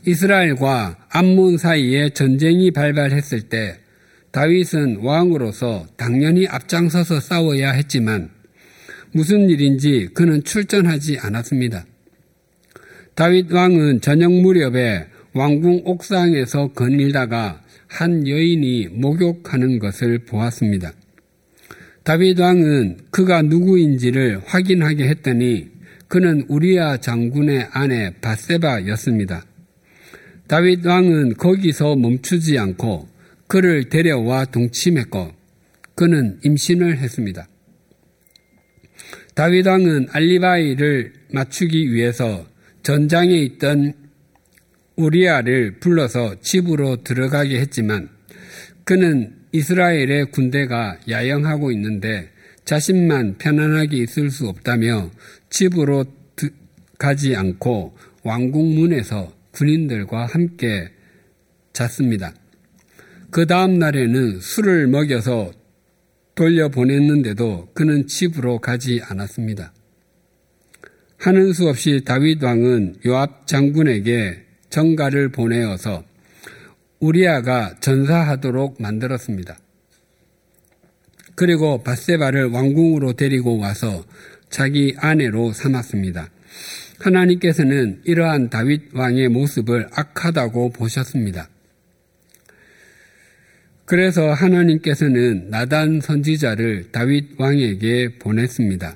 이스라엘과 0.05 1.08
암몬 1.10 1.58
사이에 1.58 2.10
전쟁이 2.10 2.72
발발했을 2.72 3.43
때 3.43 3.78
다윗은 4.32 4.97
왕으로서 4.97 5.86
당연히 5.97 6.47
앞장서서 6.47 7.19
싸워야 7.19 7.71
했지만 7.71 8.30
무슨 9.13 9.49
일인지 9.49 10.10
그는 10.13 10.43
출전하지 10.43 11.19
않았습니다. 11.19 11.86
다윗 13.15 13.52
왕은 13.52 14.02
저녁 14.02 14.32
무렵에 14.32 15.08
왕궁 15.34 15.82
옥상에서 15.86 16.74
거닐다가 16.74 17.62
한 17.88 18.28
여인이 18.28 18.88
목욕하는 18.93 19.80
것을 19.80 20.19
보았습니다. 20.19 20.93
다윗 22.04 22.39
왕은 22.39 22.97
그가 23.12 23.41
누구인지를 23.41 24.41
확인하게 24.45 25.08
했더니 25.10 25.69
그는 26.08 26.45
우리아 26.47 26.97
장군의 26.97 27.67
아내 27.71 28.13
바세바였습니다. 28.21 29.45
다윗 30.47 30.86
왕은 30.86 31.36
거기서 31.36 31.95
멈추지 31.95 32.58
않고 32.58 33.08
그를 33.47 33.89
데려와 33.89 34.45
동침했고 34.45 35.32
그는 35.95 36.39
임신을 36.43 36.97
했습니다. 36.97 37.47
다윗 39.36 39.67
왕은 39.67 40.08
알리바이를 40.12 41.13
맞추기 41.32 41.93
위해서 41.93 42.45
전장에 42.84 43.36
있던 43.38 43.94
우리아를 44.96 45.80
불러서 45.80 46.36
집으로 46.41 47.04
들어가게 47.04 47.60
했지만 47.60 48.10
그는 48.84 49.36
이스라엘의 49.52 50.32
군대가 50.32 50.98
야영하고 51.10 51.72
있는데 51.72 52.30
자신만 52.65 53.38
편안하게 53.38 53.98
있을 53.98 54.32
수 54.32 54.48
없다며 54.48 55.12
집으로 55.50 56.06
가지 56.98 57.36
않고 57.36 57.98
왕궁 58.24 58.76
문에서 58.76 59.34
군인들과 59.52 60.28
함께 60.28 60.89
잤습니다. 61.74 62.34
그 63.32 63.46
다음 63.46 63.80
날에는 63.80 64.39
술을 64.39 64.88
먹여서 64.88 65.52
돌려보냈는데도 66.36 67.70
그는 67.74 68.08
집으로 68.08 68.60
가지 68.60 69.02
않았습니다. 69.04 69.74
하는 71.21 71.53
수 71.53 71.69
없이 71.69 72.01
다윗 72.03 72.43
왕은 72.43 72.95
요압 73.05 73.45
장군에게 73.45 74.43
정가를 74.71 75.29
보내어서 75.29 76.03
우리아가 76.99 77.75
전사하도록 77.79 78.81
만들었습니다. 78.81 79.55
그리고 81.36 81.84
바세바를 81.84 82.47
왕궁으로 82.47 83.13
데리고 83.13 83.60
와서 83.60 84.03
자기 84.49 84.95
아내로 84.97 85.53
삼았습니다. 85.53 86.31
하나님께서는 86.99 88.01
이러한 88.03 88.49
다윗 88.49 88.89
왕의 88.95 89.29
모습을 89.29 89.89
악하다고 89.93 90.71
보셨습니다. 90.71 91.49
그래서 93.86 94.34
하나님께서는 94.34 95.51
나단 95.51 96.01
선지자를 96.01 96.91
다윗 96.91 97.39
왕에게 97.39 98.17
보냈습니다. 98.17 98.95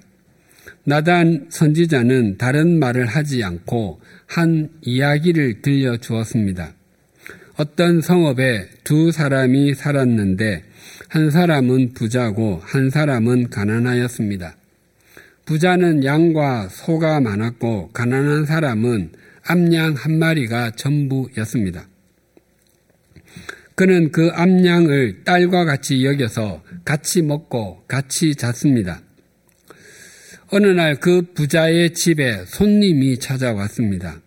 나단 0.88 1.48
선지자는 1.50 2.38
다른 2.38 2.78
말을 2.78 3.08
하지 3.08 3.44
않고 3.44 4.02
한 4.28 4.70
이야기를 4.82 5.62
들려주었습니다. 5.64 6.74
어떤 7.58 8.02
성읍에 8.02 8.70
두 8.84 9.12
사람이 9.12 9.74
살았는데 9.74 10.64
한 11.10 11.32
사람은 11.32 11.94
부자고 11.94 12.62
한 12.64 12.92
사람은 12.92 13.50
가난하였습니다. 13.50 14.56
부자는 15.46 16.04
양과 16.04 16.70
소가 16.70 17.20
많았고 17.20 17.90
가난한 17.92 18.46
사람은 18.46 19.12
암양 19.48 19.94
한 19.98 20.20
마리가 20.20 20.72
전부였습니다. 20.72 21.88
그는 23.74 24.12
그 24.12 24.30
암양을 24.34 25.24
딸과 25.24 25.66
같이 25.66 26.06
여겨서 26.06 26.64
같이 26.84 27.24
먹고 27.24 27.84
같이 27.88 28.36
잤습니다. 28.36 29.02
어느 30.52 30.68
날 30.68 30.96
그 31.00 31.24
부자의 31.34 31.94
집에 31.94 32.46
손님이 32.46 33.18
찾아왔습니다. 33.20 34.22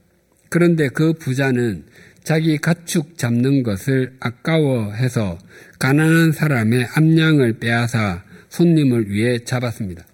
그런데 0.49 0.89
그 0.89 1.13
부자는 1.13 1.85
자기 2.25 2.59
가축 2.59 3.17
잡는 3.17 3.63
것을 3.63 4.15
아까워해서 4.21 5.39
가난한 5.79 6.33
사람의 6.33 6.89
암양을 6.95 7.59
빼앗아 7.61 8.25
손님을 8.49 9.11
위해 9.11 9.39
잡았습니다. 9.45 10.05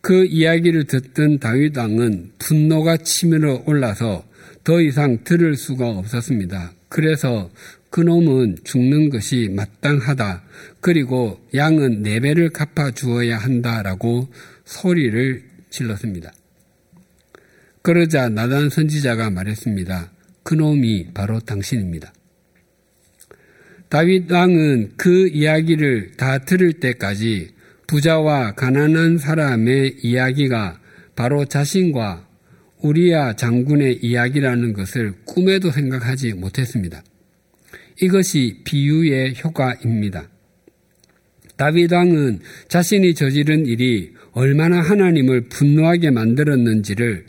그 0.00 0.24
이야기를 0.24 0.84
듣던 0.84 1.38
다윗 1.38 1.76
왕은 1.76 2.32
분노가 2.38 2.98
치밀어 2.98 3.62
올라서 3.66 4.24
더 4.64 4.80
이상 4.80 5.24
들을 5.24 5.56
수가 5.56 5.88
없었습니다. 5.88 6.72
그래서 6.88 7.50
그놈은 7.90 8.58
죽는 8.64 9.10
것이 9.10 9.50
마땅하다. 9.54 10.42
그리고 10.80 11.40
양은 11.54 12.02
네 12.02 12.20
배를 12.20 12.50
갚아 12.50 12.92
주어야 12.92 13.38
한다라고 13.38 14.28
소리를 14.64 15.42
질렀습니다. 15.70 16.32
그러자 17.82 18.28
나단 18.28 18.70
선지자가 18.70 19.30
말했습니다. 19.30 20.12
그놈이 20.42 21.08
바로 21.14 21.40
당신입니다. 21.40 22.12
다윗 23.88 24.30
왕은 24.30 24.92
그 24.96 25.28
이야기를 25.28 26.12
다 26.16 26.38
들을 26.38 26.74
때까지 26.74 27.54
부자와 27.86 28.52
가난한 28.52 29.18
사람의 29.18 30.00
이야기가 30.02 30.78
바로 31.16 31.46
자신과 31.46 32.28
우리야 32.80 33.34
장군의 33.34 34.00
이야기라는 34.02 34.74
것을 34.74 35.14
꿈에도 35.24 35.70
생각하지 35.70 36.34
못했습니다. 36.34 37.02
이것이 38.00 38.60
비유의 38.64 39.42
효과입니다. 39.42 40.28
다윗 41.58 41.92
왕은 41.92 42.38
자신이 42.68 43.14
저지른 43.14 43.66
일이 43.66 44.12
얼마나 44.32 44.80
하나님을 44.80 45.48
분노하게 45.48 46.10
만들었는지를 46.10 47.26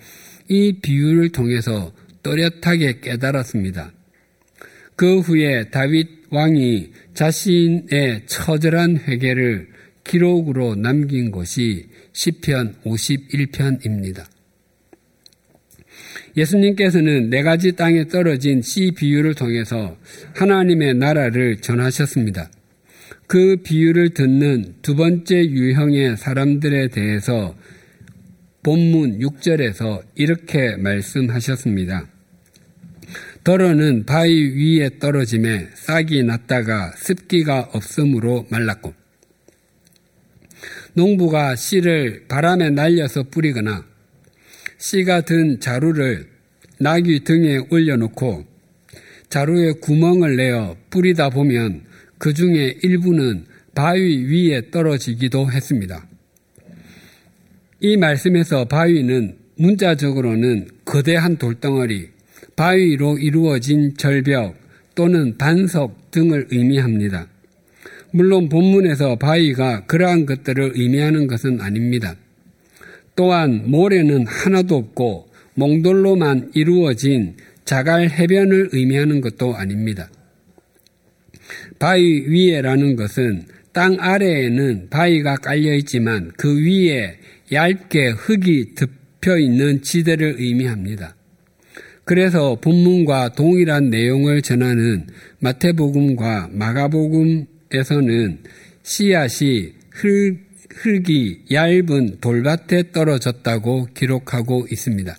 이 0.48 0.74
비유를 0.82 1.30
통해서 1.30 1.92
또렷하게 2.22 3.00
깨달았습니다. 3.02 3.92
그 4.96 5.20
후에 5.20 5.70
다윗 5.72 6.08
왕이 6.30 6.92
자신의 7.16 8.28
처절한 8.28 8.98
회개를 9.08 9.68
기록으로 10.04 10.76
남긴 10.76 11.32
것이 11.32 11.88
시편 12.14 12.76
51편입니다. 12.86 14.26
예수님께서는 16.38 17.32
네 17.32 17.42
가지 17.42 17.72
땅에 17.72 18.08
떨어진 18.08 18.62
씨 18.62 18.92
비유를 18.96 19.34
통해서 19.34 19.98
하나님의 20.36 20.94
나라를 20.96 21.58
전하셨습니다. 21.58 22.52
그 23.30 23.58
비유를 23.58 24.16
듣는 24.16 24.74
두 24.82 24.96
번째 24.96 25.36
유형의 25.36 26.18
사람들에 26.18 26.88
대해서 26.88 27.56
본문 28.64 29.20
6절에서 29.20 30.02
이렇게 30.16 30.76
말씀하셨습니다. 30.78 32.08
더러는 33.44 34.08
바위 34.08 34.80
위에 34.80 34.98
떨어짐에 34.98 35.68
싹이 35.76 36.24
났다가 36.24 36.92
습기가 36.98 37.70
없으므로 37.74 38.48
말랐고 38.50 38.96
농부가 40.94 41.56
씨를 41.56 42.26
바람에 42.28 42.72
날려서 42.72 43.26
뿌리거나 43.30 43.86
씨가 44.80 45.22
든 45.22 45.60
자루를 45.60 46.28
나귀 46.80 47.24
등에 47.26 47.60
올려놓고 47.70 48.48
자루에 49.30 49.74
구멍을 49.74 50.36
내어 50.36 50.76
뿌리다 50.90 51.30
보면 51.30 51.89
그 52.20 52.34
중에 52.34 52.78
일부는 52.84 53.46
바위 53.74 54.26
위에 54.26 54.70
떨어지기도 54.72 55.50
했습니다. 55.52 56.06
이 57.80 57.96
말씀에서 57.96 58.66
바위는 58.66 59.38
문자적으로는 59.56 60.68
거대한 60.84 61.38
돌덩어리, 61.38 62.10
바위로 62.58 63.18
이루어진 63.18 63.96
절벽 63.96 64.56
또는 64.96 65.38
반석 65.38 66.12
등을 66.12 66.48
의미합니다. 66.52 67.28
물론 68.12 68.50
본문에서 68.50 69.16
바위가 69.16 69.86
그러한 69.86 70.26
것들을 70.26 70.74
의미하는 70.76 71.28
것은 71.28 71.62
아닙니다. 71.62 72.16
또한 73.16 73.64
모래는 73.66 74.28
하나도 74.28 74.76
없고 74.76 75.30
몽돌로만 75.54 76.52
이루어진 76.54 77.38
자갈 77.64 78.10
해변을 78.10 78.70
의미하는 78.74 79.22
것도 79.22 79.56
아닙니다. 79.56 80.10
바위 81.80 82.26
위에라는 82.28 82.96
것은 82.96 83.44
땅 83.72 83.98
아래에는 84.00 84.88
바위가 84.90 85.38
깔려 85.38 85.74
있지만 85.76 86.32
그 86.38 86.60
위에 86.64 87.18
얇게 87.52 88.10
흙이 88.10 88.76
덮여 88.76 89.38
있는 89.38 89.82
지대를 89.82 90.36
의미합니다. 90.38 91.16
그래서 92.04 92.56
본문과 92.60 93.34
동일한 93.34 93.90
내용을 93.90 94.42
전하는 94.42 95.06
마태복음과 95.40 96.50
마가복음에서는 96.52 98.40
씨앗이 98.82 99.74
흙, 99.92 100.38
흙이 100.74 101.42
얇은 101.52 102.18
돌밭에 102.20 102.92
떨어졌다고 102.92 103.90
기록하고 103.94 104.66
있습니다. 104.72 105.16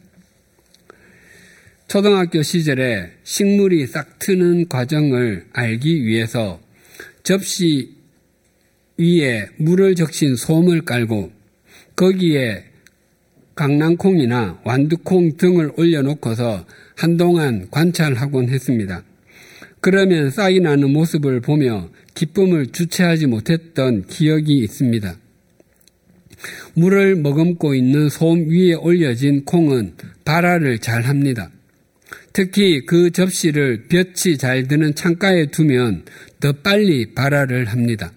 초등학교 1.90 2.40
시절에 2.40 3.10
식물이 3.24 3.88
싹 3.88 4.20
트는 4.20 4.68
과정을 4.68 5.46
알기 5.52 6.04
위해서 6.04 6.60
접시 7.24 7.96
위에 8.96 9.48
물을 9.56 9.96
적신 9.96 10.36
솜을 10.36 10.82
깔고 10.82 11.32
거기에 11.96 12.62
강낭콩이나 13.56 14.60
완두콩 14.62 15.36
등을 15.36 15.72
올려놓고서 15.76 16.64
한동안 16.94 17.66
관찰하곤 17.72 18.50
했습니다. 18.50 19.02
그러면 19.80 20.30
싹이 20.30 20.60
나는 20.60 20.92
모습을 20.92 21.40
보며 21.40 21.90
기쁨을 22.14 22.66
주체하지 22.68 23.26
못했던 23.26 24.06
기억이 24.06 24.58
있습니다. 24.58 25.16
물을 26.74 27.16
머금고 27.16 27.74
있는 27.74 28.08
솜 28.08 28.48
위에 28.48 28.74
올려진 28.74 29.44
콩은 29.44 29.94
발화를 30.24 30.78
잘 30.78 31.02
합니다. 31.02 31.50
특히 32.32 32.84
그 32.86 33.10
접시를 33.10 33.88
볕이 33.88 34.38
잘 34.38 34.68
드는 34.68 34.94
창가에 34.94 35.46
두면 35.46 36.04
더 36.40 36.52
빨리 36.52 37.14
발화를 37.14 37.66
합니다. 37.66 38.12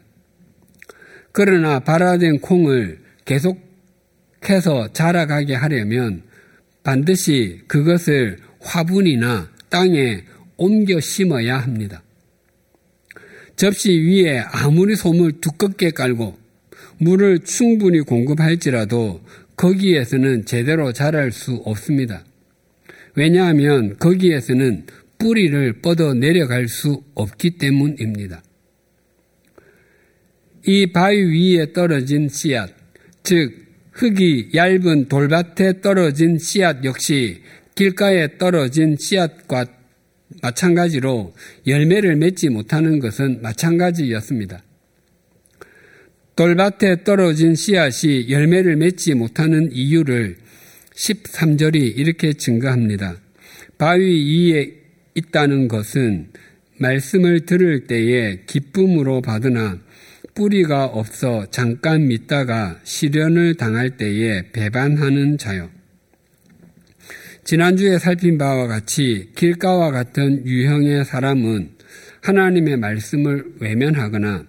그러나 1.32 1.80
발화된 1.80 2.40
콩을 2.40 3.00
계속해서 3.26 4.94
자라가게 4.94 5.56
하려면 5.56 6.24
반드시 6.84 7.62
그것을 7.68 8.38
화분이나 8.60 9.50
땅에 9.70 10.24
옮겨 10.58 11.00
심어야 11.00 11.58
합니다. 11.58 12.04
접시 13.56 13.92
위에 13.92 14.40
아무리 14.40 14.96
솜을 14.96 15.42
두껍게 15.42 15.92
깔고 15.92 16.38
물을 17.00 17.40
충분히 17.40 18.02
공급할지라도 18.02 19.22
거기에서는 19.56 20.46
제대로 20.46 20.92
자랄 20.94 21.32
수 21.32 21.56
없습니다. 21.66 22.24
왜냐하면 23.16 23.98
거기에서는 23.98 24.86
뿌리를 25.20 25.82
뻗어 25.82 26.14
내려갈 26.14 26.68
수 26.68 27.04
없기 27.16 27.58
때문입니다. 27.58 28.44
이 30.66 30.92
바위 30.92 31.58
위에 31.58 31.74
떨어진 31.74 32.30
씨앗, 32.30 32.70
즉 33.24 33.64
흙이 33.92 34.50
얇은 34.54 35.08
돌밭에 35.08 35.82
떨어진 35.82 36.38
씨앗 36.38 36.84
역시 36.84 37.42
길가에 37.76 38.38
떨어진 38.38 38.96
씨앗과 38.98 39.66
마찬가지로 40.42 41.34
열매를 41.68 42.16
맺지 42.16 42.50
못하는 42.50 43.00
것은 43.00 43.42
마찬가지였습니다. 43.42 44.64
돌밭에 46.36 47.04
떨어진 47.04 47.54
씨앗이 47.54 48.30
열매를 48.30 48.76
맺지 48.78 49.14
못하는 49.14 49.70
이유를 49.72 50.38
13절이 50.96 51.98
이렇게 51.98 52.34
증거합니다. 52.34 53.18
바위 53.78 54.52
위에 54.52 54.74
있다는 55.16 55.68
것은 55.68 56.30
말씀을 56.78 57.46
들을 57.46 57.86
때에 57.86 58.42
기쁨으로 58.46 59.22
받으나 59.22 59.80
뿌리가 60.34 60.86
없어 60.86 61.46
잠깐 61.52 62.08
믿다가 62.08 62.80
시련을 62.84 63.56
당할 63.56 63.98
때에 63.98 64.52
배반하는 64.52 65.38
자요. 65.38 65.70
지난주에 67.44 68.00
살핀 68.00 68.38
바와 68.38 68.68
같이 68.68 69.30
길가와 69.36 69.92
같은 69.92 70.46
유형의 70.46 71.06
사람은 71.06 71.72
하나님의 72.22 72.78
말씀을 72.78 73.46
외면하거나 73.60 74.46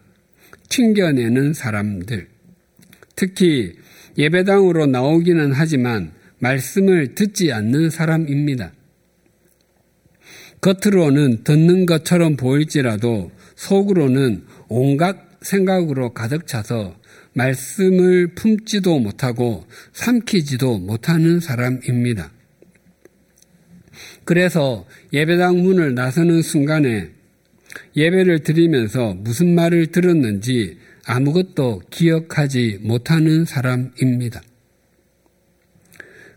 튕겨내는 0.69 1.53
사람들. 1.53 2.29
특히 3.17 3.75
예배당으로 4.17 4.87
나오기는 4.87 5.53
하지만 5.53 6.13
말씀을 6.45 7.15
듣지 7.15 7.53
않는 7.53 7.89
사람입니다. 7.89 8.73
겉으로는 10.61 11.45
듣는 11.45 11.87
것처럼 11.87 12.37
보일지라도 12.37 13.31
속으로는 13.57 14.45
온갖 14.69 15.17
생각으로 15.41 16.13
가득 16.13 16.47
차서 16.47 16.97
말씀을 17.35 18.35
품지도 18.35 18.99
못하고 18.99 19.67
삼키지도 19.93 20.79
못하는 20.79 21.41
사람입니다. 21.41 22.31
그래서 24.25 24.87
예배당 25.13 25.63
문을 25.63 25.95
나서는 25.95 26.43
순간에 26.43 27.11
예배를 27.97 28.43
드리면서 28.43 29.15
무슨 29.15 29.55
말을 29.55 29.89
들었는지 29.89 30.79
아무것도 31.07 31.83
기억하지 31.91 32.79
못하는 32.83 33.45
사람입니다. 33.45 34.41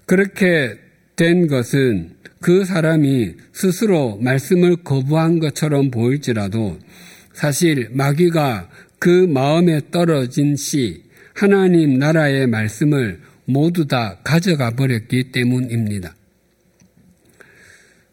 그렇게 0.07 0.79
된 1.17 1.47
것은 1.47 2.15
그 2.39 2.63
사람이 2.63 3.33
스스로 3.51 4.17
말씀을 4.17 4.77
거부한 4.77 5.39
것처럼 5.39 5.91
보일지라도 5.91 6.79
사실 7.33 7.89
마귀가 7.91 8.69
그 8.99 9.27
마음에 9.27 9.81
떨어진 9.91 10.55
씨, 10.55 11.03
하나님 11.35 11.99
나라의 11.99 12.47
말씀을 12.47 13.19
모두 13.45 13.85
다 13.85 14.19
가져가 14.23 14.71
버렸기 14.71 15.31
때문입니다. 15.31 16.15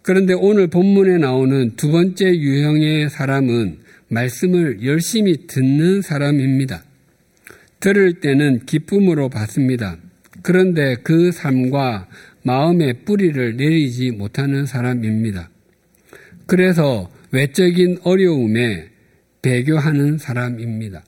그런데 0.03 0.35
오늘 0.35 0.67
본문에 0.67 1.19
나오는 1.19 1.77
두 1.77 1.91
번째 1.93 2.27
유형의 2.27 3.09
사람은 3.09 3.79
말씀을 4.09 4.85
열심히 4.85 5.47
듣는 5.47 6.03
사람입니다. 6.03 6.85
들을 7.79 8.21
때는 8.21 8.67
기쁨으로 8.67 9.29
받습니다. 9.29 9.97
그런데 10.45 10.95
그 10.97 11.33
삶과 11.33 12.07
마음의 12.43 13.05
뿌리를 13.07 13.57
내리지 13.57 14.11
못하는 14.11 14.67
사람입니다. 14.67 15.49
그래서 16.45 17.11
외적인 17.31 18.01
어려움에 18.05 18.91
배교하는 19.41 20.19
사람입니다. 20.19 21.03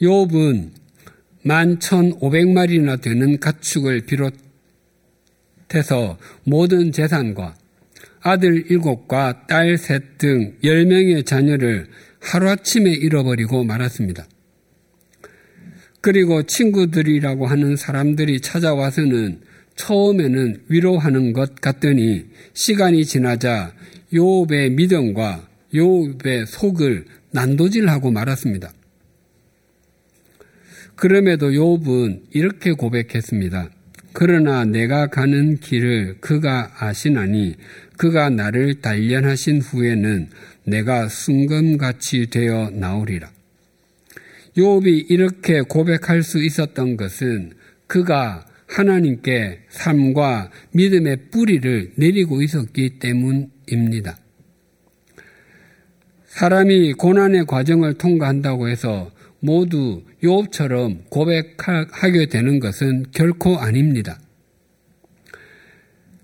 욥은 0.00 0.70
만 1.42 1.78
천오백 1.78 2.48
마리나 2.48 2.96
되는 2.96 3.38
가축을 3.38 4.06
비롯해서 5.68 6.16
모든 6.44 6.90
재산과 6.90 7.54
아들 8.22 8.70
일곱과 8.70 9.46
딸 9.46 9.76
셋등 9.76 10.56
열명의 10.64 11.24
자녀를 11.24 11.86
하루아침에 12.22 12.90
잃어버리고 12.92 13.64
말았습니다. 13.64 14.26
그리고 16.04 16.42
친구들이라고 16.42 17.46
하는 17.46 17.76
사람들이 17.76 18.42
찾아와서는 18.42 19.40
처음에는 19.76 20.64
위로하는 20.68 21.32
것 21.32 21.54
같더니 21.62 22.26
시간이 22.52 23.06
지나자 23.06 23.72
요업의 24.14 24.72
믿음과 24.72 25.48
요업의 25.74 26.44
속을 26.46 27.06
난도질하고 27.30 28.10
말았습니다. 28.10 28.70
그럼에도 30.94 31.54
요업은 31.54 32.24
이렇게 32.32 32.72
고백했습니다. 32.72 33.70
그러나 34.12 34.66
내가 34.66 35.06
가는 35.06 35.56
길을 35.56 36.18
그가 36.20 36.70
아시나니 36.80 37.54
그가 37.96 38.28
나를 38.28 38.82
단련하신 38.82 39.62
후에는 39.62 40.28
내가 40.64 41.08
순금같이 41.08 42.26
되어 42.26 42.68
나오리라. 42.74 43.30
요업이 44.56 45.06
이렇게 45.08 45.62
고백할 45.62 46.22
수 46.22 46.42
있었던 46.42 46.96
것은 46.96 47.52
그가 47.86 48.46
하나님께 48.66 49.60
삶과 49.68 50.50
믿음의 50.72 51.30
뿌리를 51.30 51.92
내리고 51.96 52.42
있었기 52.42 52.98
때문입니다. 52.98 54.18
사람이 56.26 56.94
고난의 56.94 57.46
과정을 57.46 57.94
통과한다고 57.94 58.68
해서 58.68 59.12
모두 59.38 60.02
요업처럼 60.24 61.04
고백하게 61.10 62.26
되는 62.26 62.58
것은 62.58 63.06
결코 63.12 63.58
아닙니다. 63.58 64.18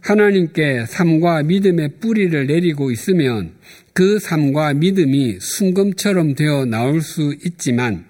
하나님께 0.01 0.87
삶과 0.87 1.43
믿음의 1.43 2.01
뿌리를 2.01 2.47
내리고 2.47 2.90
있으면 2.90 3.53
그 3.93 4.19
삶과 4.19 4.75
믿음이 4.75 5.38
순금처럼 5.40 6.35
되어 6.35 6.64
나올 6.64 7.03
수 7.03 7.35
있지만 7.45 8.10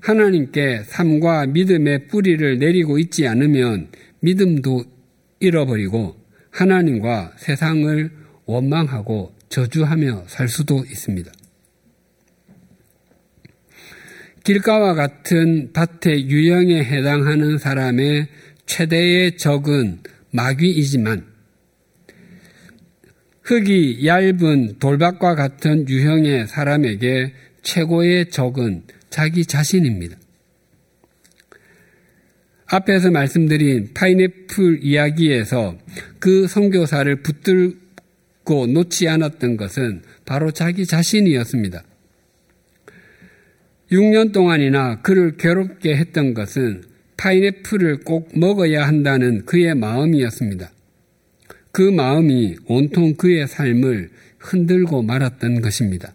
하나님께 0.00 0.82
삶과 0.84 1.46
믿음의 1.46 2.08
뿌리를 2.08 2.58
내리고 2.58 2.98
있지 2.98 3.26
않으면 3.26 3.88
믿음도 4.20 4.84
잃어버리고 5.40 6.16
하나님과 6.50 7.34
세상을 7.36 8.10
원망하고 8.46 9.34
저주하며 9.48 10.24
살 10.26 10.48
수도 10.48 10.84
있습니다. 10.84 11.30
길가와 14.44 14.94
같은 14.94 15.72
밭의 15.72 16.30
유형에 16.30 16.82
해당하는 16.82 17.58
사람의 17.58 18.28
최대의 18.66 19.36
적은 19.36 20.00
마귀이지만 20.32 21.26
흙이 23.42 24.06
얇은 24.06 24.78
돌밭과 24.78 25.34
같은 25.34 25.88
유형의 25.88 26.46
사람에게 26.46 27.32
최고의 27.62 28.30
적은 28.30 28.84
자기 29.10 29.44
자신입니다. 29.44 30.16
앞에서 32.66 33.10
말씀드린 33.10 33.90
파인애플 33.94 34.80
이야기에서 34.82 35.76
그 36.20 36.46
선교사를 36.46 37.14
붙들고 37.16 38.66
놓지 38.68 39.08
않았던 39.08 39.56
것은 39.56 40.02
바로 40.24 40.52
자기 40.52 40.86
자신이었습니다. 40.86 41.82
6년 43.90 44.32
동안이나 44.32 45.02
그를 45.02 45.36
괴롭게 45.36 45.96
했던 45.96 46.32
것은 46.32 46.84
파인애플을 47.16 48.00
꼭 48.04 48.30
먹어야 48.38 48.86
한다는 48.86 49.44
그의 49.44 49.74
마음이었습니다. 49.74 50.70
그 51.72 51.82
마음이 51.82 52.56
온통 52.66 53.14
그의 53.16 53.48
삶을 53.48 54.10
흔들고 54.38 55.02
말았던 55.02 55.60
것입니다. 55.60 56.14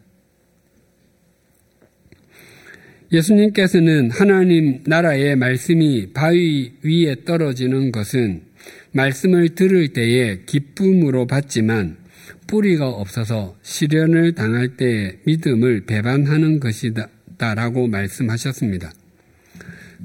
예수님께서는 3.16 4.12
하나님 4.12 4.82
나라의 4.86 5.38
말씀이 5.38 6.12
바위 6.14 6.74
위에 6.84 7.24
떨어지는 7.24 7.92
것은 7.92 8.42
말씀을 8.92 9.50
들을 9.56 9.88
때에 9.90 10.42
기쁨으로 10.46 11.26
받지만 11.26 11.98
뿌리가 12.48 12.88
없어서 12.90 13.56
시련을 13.62 14.34
당할 14.36 14.76
때에 14.76 15.14
믿음을 15.26 15.86
배반하는 15.86 16.60
것이다. 16.60 17.10
라고 17.38 17.88
말씀하셨습니다. 17.88 18.94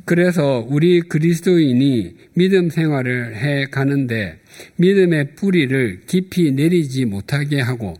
그래서 0.05 0.67
우리 0.69 1.01
그리스도인이 1.01 2.17
믿음 2.35 2.71
생활을 2.71 3.37
해 3.37 3.67
가는데 3.67 4.41
믿음의 4.77 5.37
뿌리를 5.37 6.01
깊이 6.07 6.51
내리지 6.51 7.05
못하게 7.05 7.61
하고 7.61 7.95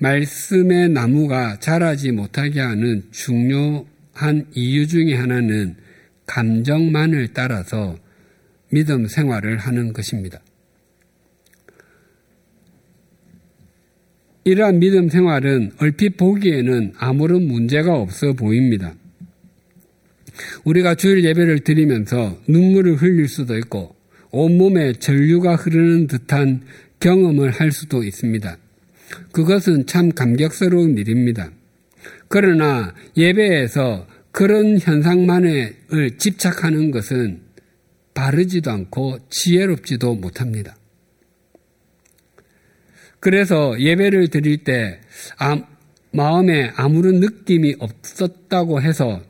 말씀의 0.00 0.90
나무가 0.90 1.58
자라지 1.60 2.12
못하게 2.12 2.60
하는 2.60 3.04
중요 3.10 3.86
한 4.12 4.46
이유 4.54 4.86
중의 4.86 5.16
하나는 5.16 5.76
감정만을 6.26 7.28
따라서 7.34 7.98
믿음 8.70 9.06
생활을 9.06 9.58
하는 9.58 9.92
것입니다. 9.92 10.40
이러한 14.44 14.80
믿음 14.80 15.08
생활은 15.08 15.72
얼핏 15.78 16.16
보기에는 16.16 16.94
아무런 16.96 17.46
문제가 17.46 17.94
없어 17.94 18.32
보입니다. 18.32 18.94
우리가 20.64 20.94
주일 20.94 21.24
예배를 21.24 21.60
드리면서 21.60 22.40
눈물을 22.48 22.96
흘릴 22.96 23.28
수도 23.28 23.56
있고 23.58 23.94
온몸에 24.30 24.94
전류가 24.94 25.56
흐르는 25.56 26.06
듯한 26.06 26.62
경험을 26.98 27.50
할 27.50 27.70
수도 27.70 28.02
있습니다. 28.02 28.56
그것은 29.30 29.86
참 29.86 30.10
감격스러운 30.10 30.96
일입니다. 30.96 31.50
그러나 32.28 32.94
예배에서 33.16 34.06
그런 34.30 34.78
현상만을 34.78 36.16
집착하는 36.18 36.90
것은 36.90 37.42
바르지도 38.14 38.70
않고 38.70 39.18
지혜롭지도 39.28 40.14
못합니다. 40.14 40.76
그래서 43.20 43.78
예배를 43.78 44.28
드릴 44.28 44.64
때 44.64 45.00
아, 45.38 45.62
마음에 46.12 46.72
아무런 46.76 47.20
느낌이 47.20 47.76
없었다고 47.78 48.82
해서 48.82 49.22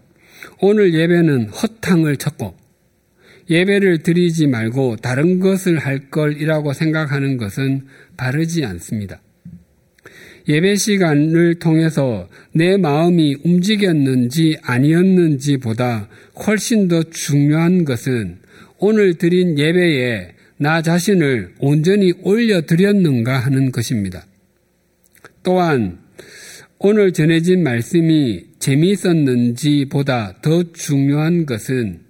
오늘 0.61 0.95
예배는 0.95 1.51
허탕을 1.51 2.17
쳤고 2.17 2.57
예배를 3.51 4.03
드리지 4.03 4.47
말고 4.47 4.97
다른 4.97 5.41
것을 5.41 5.79
할 5.79 6.11
걸이라고 6.11 6.73
생각하는 6.73 7.37
것은 7.37 7.87
바르지 8.17 8.65
않습니다. 8.65 9.21
예배 10.49 10.77
시간을 10.77 11.57
통해서 11.57 12.29
내 12.53 12.77
마음이 12.77 13.37
움직였는지 13.45 14.59
아니었는지 14.63 15.59
보다 15.59 16.09
훨씬 16.47 16.89
더 16.89 17.03
중요한 17.05 17.85
것은 17.85 18.39
오늘 18.79 19.15
드린 19.15 19.59
예배에 19.59 20.35
나 20.57 20.83
자신을 20.83 21.55
온전히 21.59 22.13
올려드렸는가 22.23 23.39
하는 23.39 23.73
것입니다. 23.73 24.27
또한 25.43 25.99
오늘 26.79 27.13
전해진 27.13 27.63
말씀이 27.63 28.45
재미있었는지 28.59 29.87
보다 29.91 30.41
더 30.43 30.65
중요한 30.73 31.47
것은 31.47 32.01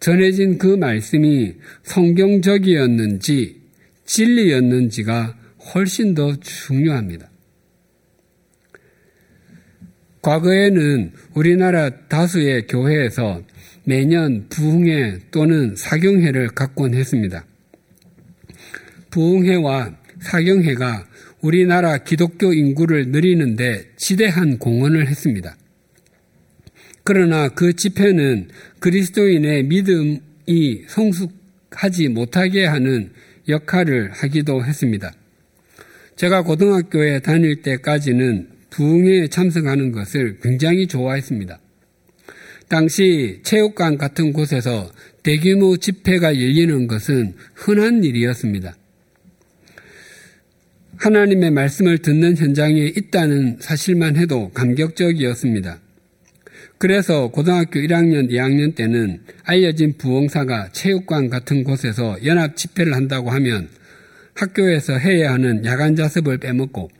전해진 0.00 0.58
그 0.58 0.66
말씀이 0.66 1.54
성경적이었는지 1.84 3.60
진리였는지가 4.04 5.38
훨씬 5.74 6.14
더 6.14 6.34
중요합니다. 6.36 7.31
과거에는 10.22 11.12
우리나라 11.34 11.90
다수의 12.06 12.68
교회에서 12.68 13.42
매년 13.84 14.46
부흥회 14.48 15.18
또는 15.32 15.74
사경회를 15.76 16.50
갖곤 16.50 16.94
했습니다. 16.94 17.44
부흥회와 19.10 19.96
사경회가 20.20 21.06
우리나라 21.40 21.98
기독교 21.98 22.52
인구를 22.52 23.08
늘리는데 23.08 23.90
지대한 23.96 24.58
공헌을 24.58 25.08
했습니다. 25.08 25.56
그러나 27.02 27.48
그 27.48 27.74
집회는 27.74 28.48
그리스도인의 28.78 29.64
믿음이 29.64 30.84
성숙하지 30.86 32.08
못하게 32.08 32.64
하는 32.64 33.10
역할을 33.48 34.12
하기도 34.12 34.64
했습니다. 34.64 35.12
제가 36.14 36.42
고등학교에 36.42 37.18
다닐 37.18 37.62
때까지는 37.62 38.51
부흥회에 38.72 39.28
참석하는 39.28 39.92
것을 39.92 40.38
굉장히 40.42 40.86
좋아했습니다. 40.86 41.60
당시 42.68 43.40
체육관 43.42 43.98
같은 43.98 44.32
곳에서 44.32 44.90
대규모 45.22 45.76
집회가 45.76 46.34
열리는 46.34 46.86
것은 46.86 47.34
흔한 47.54 48.02
일이었습니다. 48.02 48.74
하나님의 50.96 51.50
말씀을 51.50 51.98
듣는 51.98 52.36
현장에 52.36 52.92
있다는 52.96 53.58
사실만 53.60 54.16
해도 54.16 54.50
감격적이었습니다. 54.50 55.80
그래서 56.78 57.28
고등학교 57.28 57.78
1학년, 57.78 58.30
2학년 58.30 58.74
때는 58.74 59.20
알려진 59.44 59.96
부흥사가 59.98 60.70
체육관 60.72 61.28
같은 61.28 61.62
곳에서 61.62 62.16
연합 62.24 62.56
집회를 62.56 62.94
한다고 62.94 63.30
하면 63.30 63.68
학교에서 64.34 64.96
해야 64.96 65.32
하는 65.32 65.64
야간 65.64 65.94
자습을 65.94 66.38
빼먹고 66.38 66.90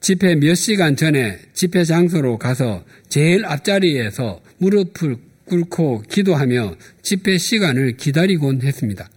집회 0.00 0.34
몇 0.34 0.54
시간 0.54 0.96
전에 0.96 1.38
집회 1.52 1.84
장소로 1.84 2.38
가서 2.38 2.84
제일 3.10 3.44
앞자리에서 3.44 4.40
무릎을 4.58 5.16
꿇고 5.44 6.02
기도하며 6.08 6.76
집회 7.02 7.36
시간을 7.36 7.96
기다리곤 7.98 8.62
했습니다. 8.62 9.10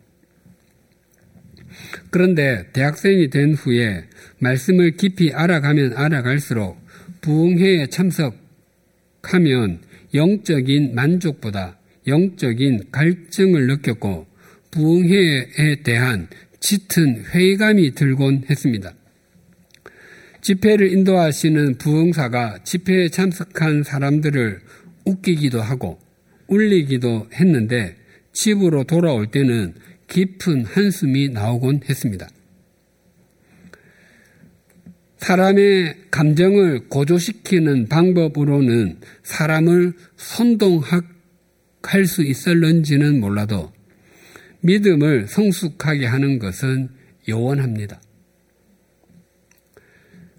그런데 2.09 2.67
대학생이 2.73 3.29
된 3.29 3.53
후에 3.53 4.03
말씀을 4.39 4.97
깊이 4.97 5.31
알아가면 5.31 5.93
알아갈수록 5.95 6.77
부흥회에 7.21 7.87
참석하면 7.87 9.79
영적인 10.13 10.95
만족보다 10.95 11.77
영적인 12.07 12.91
갈증을 12.91 13.67
느꼈고 13.67 14.27
부흥회에 14.71 15.83
대한 15.83 16.27
짙은 16.59 17.23
회의감이 17.25 17.95
들곤 17.95 18.43
했습니다. 18.49 18.93
집회를 20.43 20.91
인도하시는 20.91 21.77
부흥사가 21.77 22.63
집회에 22.65 23.07
참석한 23.07 23.83
사람들을 23.83 24.59
웃기기도 25.05 25.61
하고 25.61 25.99
울리기도 26.47 27.29
했는데 27.33 27.95
집으로 28.33 28.83
돌아올 28.83 29.27
때는 29.27 29.73
깊은 30.07 30.65
한숨이 30.65 31.29
나오곤 31.29 31.81
했습니다. 31.87 32.27
사람의 35.17 35.95
감정을 36.11 36.89
고조시키는 36.89 37.87
방법으로는 37.87 38.99
사람을 39.23 39.93
선동할 40.17 41.03
수 42.05 42.21
있을런지는 42.21 43.21
몰라도 43.21 43.71
믿음을 44.59 45.27
성숙하게 45.29 46.05
하는 46.05 46.37
것은 46.39 46.89
요원합니다. 47.29 48.01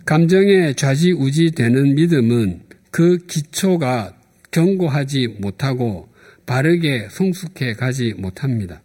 감정에 0.04 0.74
좌지우지 0.74 1.52
되는 1.52 1.94
믿음은 1.94 2.60
그 2.90 3.16
기초가 3.26 4.14
견고하지 4.50 5.36
못하고 5.38 6.08
바르게 6.44 7.08
성숙해 7.10 7.72
가지 7.72 8.12
못합니다. 8.12 8.82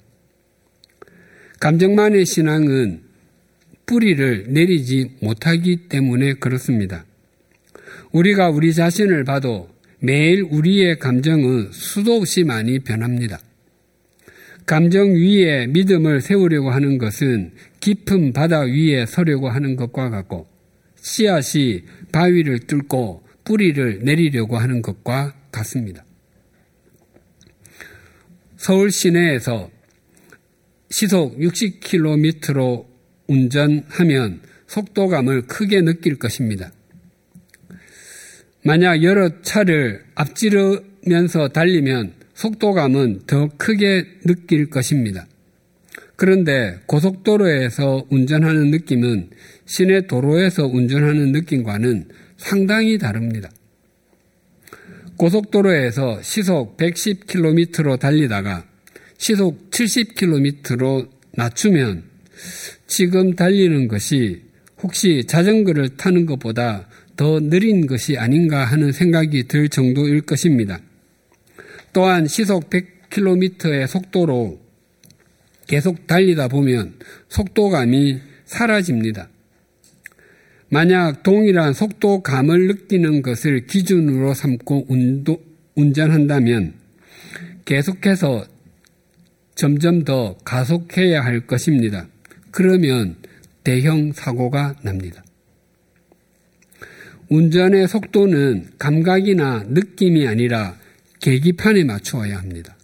감정만의 1.59 2.25
신앙은 2.25 3.01
뿌리를 3.85 4.45
내리지 4.47 5.17
못하기 5.21 5.89
때문에 5.89 6.35
그렇습니다. 6.35 7.05
우리가 8.13 8.49
우리 8.49 8.73
자신을 8.73 9.25
봐도 9.25 9.67
매일 9.99 10.43
우리의 10.49 10.99
감정은 10.99 11.71
수도 11.73 12.15
없이 12.15 12.45
많이 12.45 12.79
변합니다. 12.79 13.39
감정 14.65 15.15
위에 15.15 15.67
믿음을 15.67 16.21
세우려고 16.21 16.71
하는 16.71 16.97
것은 16.97 17.51
깊은 17.81 18.31
바다 18.31 18.61
위에 18.61 19.05
서려고 19.05 19.49
하는 19.49 19.75
것과 19.75 20.09
같고 20.09 20.48
씨앗이 21.01 21.83
바위를 22.11 22.59
뚫고 22.67 23.23
뿌리를 23.43 23.99
내리려고 24.03 24.57
하는 24.57 24.81
것과 24.81 25.35
같습니다. 25.51 26.05
서울 28.57 28.91
시내에서 28.91 29.71
시속 30.91 31.37
60km로 31.37 32.85
운전하면 33.27 34.41
속도감을 34.67 35.43
크게 35.43 35.81
느낄 35.81 36.17
것입니다. 36.17 36.71
만약 38.63 39.01
여러 39.03 39.41
차를 39.41 40.03
앞지르면서 40.15 41.49
달리면 41.49 42.13
속도감은 42.33 43.21
더 43.25 43.49
크게 43.57 44.05
느낄 44.25 44.69
것입니다. 44.69 45.27
그런데 46.19 46.77
고속도로에서 46.85 48.07
운전하는 48.09 48.71
느낌은 48.71 49.29
시내 49.65 50.05
도로에서 50.05 50.67
운전하는 50.67 51.31
느낌과는 51.31 52.09
상당히 52.35 52.97
다릅니다. 52.97 53.49
고속도로에서 55.15 56.21
시속 56.21 56.75
110km로 56.75 57.97
달리다가 57.97 58.65
시속 59.17 59.71
70km로 59.71 61.07
낮추면 61.35 62.03
지금 62.85 63.33
달리는 63.37 63.87
것이 63.87 64.41
혹시 64.83 65.23
자전거를 65.25 65.95
타는 65.95 66.25
것보다 66.25 66.89
더 67.15 67.39
느린 67.39 67.87
것이 67.87 68.17
아닌가 68.17 68.65
하는 68.65 68.91
생각이 68.91 69.47
들 69.47 69.69
정도일 69.69 70.23
것입니다. 70.23 70.81
또한 71.93 72.27
시속 72.27 72.69
100km의 72.69 73.87
속도로 73.87 74.68
계속 75.69 76.07
달리다 76.07 76.47
보면 76.47 76.95
속도감이 77.29 78.19
사라집니다. 78.45 79.29
만약 80.69 81.21
동일한 81.21 81.73
속도감을 81.73 82.67
느끼는 82.67 83.21
것을 83.21 83.67
기준으로 83.67 84.33
삼고 84.33 84.87
운전한다면 85.75 86.73
계속해서 87.65 88.45
점점 89.53 90.03
더 90.03 90.37
가속해야 90.43 91.23
할 91.23 91.45
것입니다. 91.45 92.07
그러면 92.49 93.17
대형 93.63 94.11
사고가 94.11 94.75
납니다. 94.81 95.23
운전의 97.29 97.87
속도는 97.87 98.71
감각이나 98.79 99.65
느낌이 99.67 100.27
아니라 100.27 100.75
계기판에 101.19 101.83
맞추어야 101.83 102.39
합니다. 102.39 102.78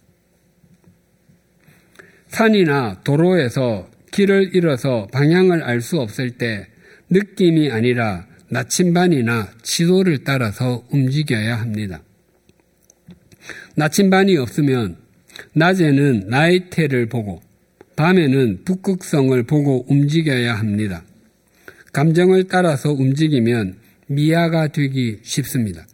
산이나 2.36 3.00
도로에서 3.02 3.88
길을 4.12 4.54
잃어서 4.54 5.06
방향을 5.10 5.62
알 5.62 5.80
수 5.80 5.98
없을 5.98 6.32
때 6.32 6.66
느낌이 7.08 7.70
아니라 7.70 8.26
나침반이나 8.50 9.48
지도를 9.62 10.22
따라서 10.22 10.84
움직여야 10.90 11.58
합니다. 11.58 12.02
나침반이 13.74 14.36
없으면 14.36 14.96
낮에는 15.54 16.28
나이테를 16.28 17.08
보고 17.08 17.40
밤에는 17.96 18.64
북극성을 18.66 19.42
보고 19.44 19.86
움직여야 19.88 20.54
합니다. 20.58 21.04
감정을 21.94 22.48
따라서 22.48 22.92
움직이면 22.92 23.76
미아가 24.08 24.68
되기 24.68 25.20
쉽습니다. 25.22 25.86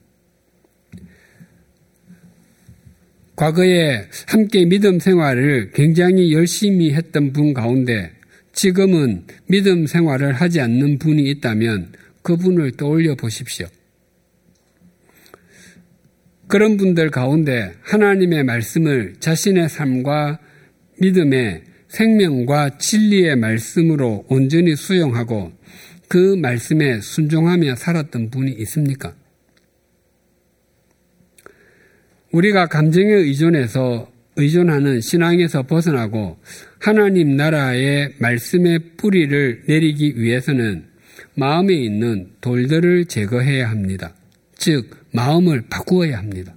과거에 3.43 4.07
함께 4.29 4.65
믿음 4.65 5.01
생활을 5.01 5.73
굉장히 5.75 6.33
열심히 6.33 6.93
했던 6.93 7.33
분 7.33 7.53
가운데 7.53 8.13
지금은 8.53 9.25
믿음 9.49 9.85
생활을 9.85 10.33
하지 10.33 10.61
않는 10.61 11.01
분이 11.01 11.29
있다면 11.29 11.91
그분을 12.23 12.77
떠올려 12.77 13.17
보십시오. 13.17 13.67
그런 16.47 16.77
분들 16.77 17.11
가운데 17.11 17.73
하나님의 17.83 18.45
말씀을 18.45 19.15
자신의 19.19 19.69
삶과 19.69 20.39
믿음의 21.01 21.65
생명과 21.89 22.79
진리의 22.79 23.35
말씀으로 23.35 24.25
온전히 24.29 24.77
수용하고 24.77 25.51
그 26.07 26.37
말씀에 26.37 27.01
순종하며 27.01 27.75
살았던 27.75 28.31
분이 28.31 28.53
있습니까? 28.61 29.17
우리가 32.33 32.67
감정에 32.67 33.13
의존해서 33.13 34.11
의존하는 34.37 35.01
신앙에서 35.01 35.63
벗어나고 35.65 36.39
하나님 36.79 37.37
나라의 37.37 38.15
말씀의 38.19 38.81
뿌리를 38.97 39.65
내리기 39.67 40.19
위해서는 40.19 40.85
마음에 41.35 41.75
있는 41.75 42.31
돌들을 42.41 43.05
제거해야 43.07 43.71
합니다. 43.71 44.15
즉, 44.57 44.97
마음을 45.13 45.65
바꾸어야 45.69 46.19
합니다. 46.19 46.55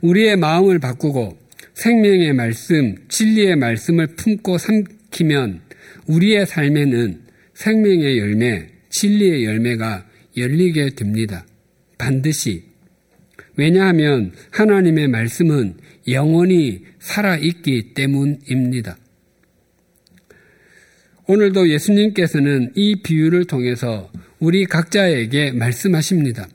우리의 0.00 0.36
마음을 0.36 0.78
바꾸고 0.78 1.38
생명의 1.74 2.32
말씀, 2.32 2.96
진리의 3.08 3.56
말씀을 3.56 4.08
품고 4.16 4.58
삼키면 4.58 5.60
우리의 6.06 6.46
삶에는 6.46 7.20
생명의 7.54 8.18
열매, 8.18 8.68
진리의 8.90 9.44
열매가 9.44 10.06
열리게 10.36 10.90
됩니다. 10.90 11.46
반드시 11.98 12.64
왜냐하면 13.56 14.32
하나님의 14.50 15.08
말씀은 15.08 15.74
영원히 16.08 16.84
살아있기 16.98 17.94
때문입니다. 17.94 18.96
오늘도 21.26 21.70
예수님께서는 21.70 22.72
이 22.76 23.02
비유를 23.02 23.46
통해서 23.46 24.10
우리 24.38 24.64
각자에게 24.64 25.52
말씀하십니다. 25.52 26.46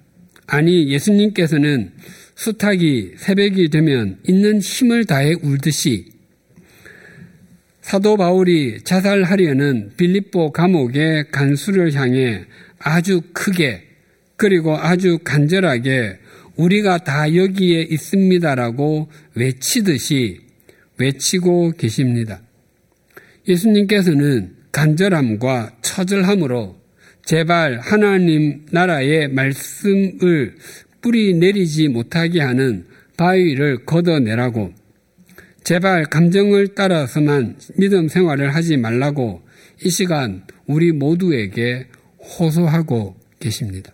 아니, 0.47 0.89
예수님께서는 0.89 1.91
수탉이 2.35 3.11
새벽이 3.17 3.69
되면 3.69 4.17
있는 4.27 4.59
힘을 4.59 5.05
다해 5.05 5.33
울듯이 5.41 6.05
사도 7.81 8.15
바울이 8.15 8.81
자살하려는 8.83 9.91
빌립보 9.97 10.51
감옥의 10.51 11.31
간수를 11.31 11.93
향해 11.93 12.45
아주 12.79 13.21
크게 13.33 13.83
그리고 14.37 14.77
아주 14.77 15.19
간절하게 15.23 16.17
우리가 16.55 16.99
다 16.99 17.33
여기에 17.35 17.87
있습니다라고 17.89 19.09
외치듯이 19.35 20.39
외치고 20.97 21.71
계십니다. 21.71 22.41
예수님께서는 23.47 24.55
간절함과 24.71 25.77
처절함으로 25.81 26.79
제발 27.25 27.79
하나님 27.79 28.65
나라의 28.71 29.27
말씀을 29.29 30.55
뿌리 31.01 31.33
내리지 31.33 31.87
못하게 31.87 32.41
하는 32.41 32.85
바위를 33.17 33.85
걷어내라고 33.85 34.73
제발 35.63 36.05
감정을 36.05 36.69
따라서만 36.69 37.57
믿음 37.77 38.07
생활을 38.07 38.55
하지 38.55 38.77
말라고 38.77 39.41
이 39.83 39.89
시간 39.89 40.43
우리 40.65 40.91
모두에게 40.91 41.87
호소하고 42.19 43.15
계십니다. 43.39 43.91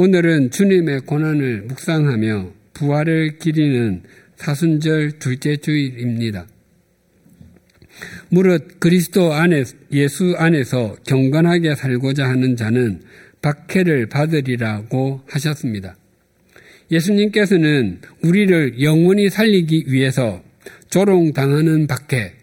오늘은 0.00 0.50
주님의 0.50 1.00
고난을 1.00 1.64
묵상하며 1.68 2.52
부활을 2.72 3.36
기리는 3.36 4.02
사순절 4.36 5.18
둘째 5.18 5.58
주일입니다. 5.58 6.46
무릇 8.30 8.80
그리스도 8.80 9.34
안에 9.34 9.62
예수 9.92 10.34
안에서 10.38 10.96
경건하게 11.06 11.74
살고자 11.74 12.26
하는 12.26 12.56
자는 12.56 13.02
박해를 13.42 14.06
받으리라고 14.06 15.20
하셨습니다. 15.28 15.98
예수님께서는 16.90 18.00
우리를 18.24 18.80
영원히 18.80 19.28
살리기 19.28 19.84
위해서 19.88 20.42
조롱당하는 20.88 21.86
박해, 21.86 22.36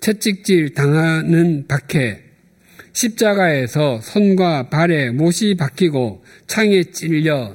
채찍질 0.00 0.72
당하는 0.72 1.66
박해, 1.68 2.22
십자가에서 2.96 4.00
손과 4.00 4.70
발에 4.70 5.10
못이 5.10 5.54
박히고 5.56 6.24
창에 6.46 6.82
찔려 6.84 7.54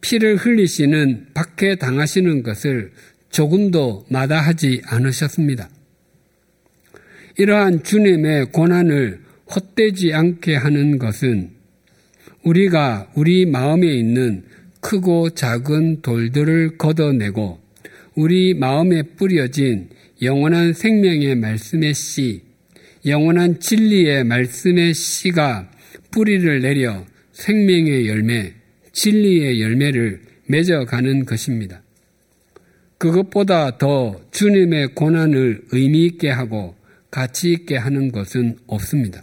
피를 0.00 0.36
흘리시는 0.36 1.26
박해 1.34 1.76
당하시는 1.76 2.44
것을 2.44 2.92
조금도 3.30 4.06
마다하지 4.08 4.82
않으셨습니다. 4.86 5.68
이러한 7.36 7.82
주님의 7.82 8.52
고난을 8.52 9.20
헛되지 9.52 10.14
않게 10.14 10.54
하는 10.54 10.98
것은 10.98 11.50
우리가 12.44 13.10
우리 13.16 13.46
마음에 13.46 13.88
있는 13.88 14.44
크고 14.80 15.30
작은 15.30 16.02
돌들을 16.02 16.78
걷어내고 16.78 17.58
우리 18.14 18.54
마음에 18.54 19.02
뿌려진 19.02 19.88
영원한 20.22 20.72
생명의 20.72 21.34
말씀의 21.34 21.94
씨, 21.94 22.47
영원한 23.08 23.60
진리의 23.60 24.24
말씀의 24.24 24.94
씨가 24.94 25.70
뿌리를 26.10 26.60
내려 26.60 27.04
생명의 27.32 28.08
열매, 28.08 28.54
진리의 28.92 29.60
열매를 29.60 30.20
맺어가는 30.46 31.24
것입니다. 31.24 31.82
그것보다 32.98 33.78
더 33.78 34.20
주님의 34.32 34.88
고난을 34.94 35.62
의미 35.70 36.06
있게 36.06 36.30
하고 36.30 36.74
가치 37.10 37.52
있게 37.52 37.76
하는 37.76 38.10
것은 38.10 38.56
없습니다. 38.66 39.22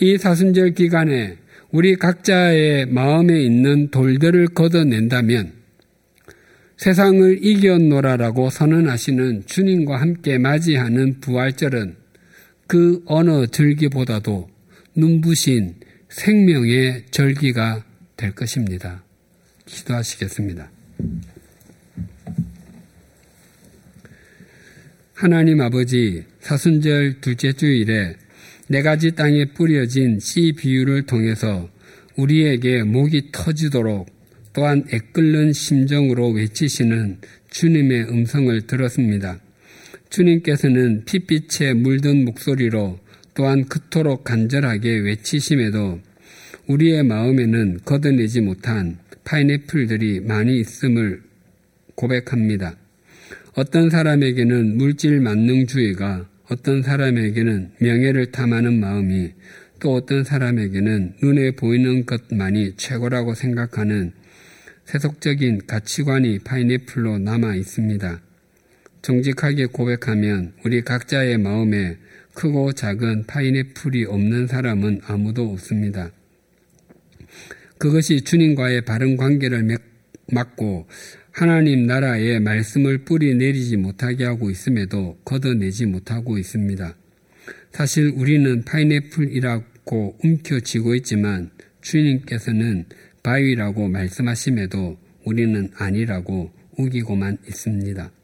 이 0.00 0.16
사순절 0.16 0.72
기간에 0.72 1.36
우리 1.70 1.96
각자의 1.96 2.86
마음에 2.86 3.42
있는 3.42 3.90
돌들을 3.90 4.48
걷어낸다면 4.48 5.52
세상을 6.76 7.44
이겨노라라고 7.44 8.50
선언하시는 8.50 9.44
주님과 9.46 10.00
함께 10.00 10.38
맞이하는 10.38 11.20
부활절은 11.20 12.05
그 12.66 13.02
어느 13.06 13.46
절기보다도 13.46 14.48
눈부신 14.96 15.76
생명의 16.08 17.04
절기가 17.10 17.84
될 18.16 18.32
것입니다. 18.32 19.04
기도하시겠습니다. 19.66 20.70
하나님 25.14 25.60
아버지 25.60 26.24
사순절 26.40 27.20
둘째 27.20 27.52
주일에 27.52 28.16
네 28.68 28.82
가지 28.82 29.12
땅에 29.12 29.46
뿌려진 29.46 30.18
씨 30.18 30.52
비유를 30.56 31.06
통해서 31.06 31.70
우리에게 32.16 32.82
목이 32.82 33.30
터지도록 33.32 34.08
또한 34.52 34.84
애끓는 34.92 35.52
심정으로 35.52 36.30
외치시는 36.30 37.20
주님의 37.50 38.08
음성을 38.08 38.66
들었습니다. 38.66 39.38
주님께서는 40.10 41.04
핏빛에 41.04 41.74
물든 41.74 42.24
목소리로 42.24 42.98
또한 43.34 43.66
그토록 43.66 44.24
간절하게 44.24 44.98
외치심에도 45.00 46.00
우리의 46.68 47.02
마음에는 47.04 47.80
걷어내지 47.84 48.40
못한 48.40 48.98
파인애플들이 49.24 50.20
많이 50.20 50.58
있음을 50.60 51.22
고백합니다. 51.94 52.76
어떤 53.54 53.90
사람에게는 53.90 54.76
물질 54.76 55.20
만능주의가 55.20 56.28
어떤 56.48 56.82
사람에게는 56.82 57.72
명예를 57.80 58.30
탐하는 58.30 58.78
마음이 58.78 59.32
또 59.80 59.94
어떤 59.94 60.24
사람에게는 60.24 61.14
눈에 61.22 61.52
보이는 61.52 62.06
것만이 62.06 62.74
최고라고 62.76 63.34
생각하는 63.34 64.12
세속적인 64.84 65.66
가치관이 65.66 66.40
파인애플로 66.40 67.18
남아 67.18 67.56
있습니다. 67.56 68.20
정직하게 69.06 69.66
고백하면 69.66 70.52
우리 70.64 70.82
각자의 70.82 71.38
마음에 71.38 71.96
크고 72.34 72.72
작은 72.72 73.26
파인애플이 73.26 74.04
없는 74.04 74.48
사람은 74.48 75.02
아무도 75.06 75.48
없습니다. 75.52 76.10
그것이 77.78 78.22
주님과의 78.22 78.84
바른 78.84 79.16
관계를 79.16 79.78
맺고 80.32 80.88
하나님 81.30 81.86
나라의 81.86 82.40
말씀을 82.40 83.04
뿌리 83.04 83.36
내리지 83.36 83.76
못하게 83.76 84.24
하고 84.24 84.50
있음에도 84.50 85.16
걷어내지 85.24 85.86
못하고 85.86 86.36
있습니다. 86.36 86.96
사실 87.70 88.08
우리는 88.08 88.64
파인애플이라고 88.64 90.18
움켜쥐고 90.24 90.96
있지만 90.96 91.50
주님께서는 91.80 92.86
바위라고 93.22 93.86
말씀하심에도 93.86 94.98
우리는 95.24 95.70
아니라고 95.76 96.50
우기고만 96.76 97.38
있습니다. 97.46 98.15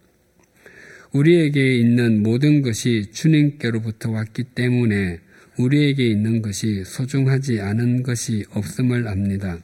우리에게 1.12 1.76
있는 1.76 2.22
모든 2.22 2.62
것이 2.62 3.10
주님께로부터 3.12 4.10
왔기 4.10 4.44
때문에 4.54 5.20
우리에게 5.58 6.06
있는 6.06 6.40
것이 6.40 6.84
소중하지 6.84 7.60
않은 7.60 8.02
것이 8.02 8.44
없음을 8.50 9.06
압니다. 9.06 9.58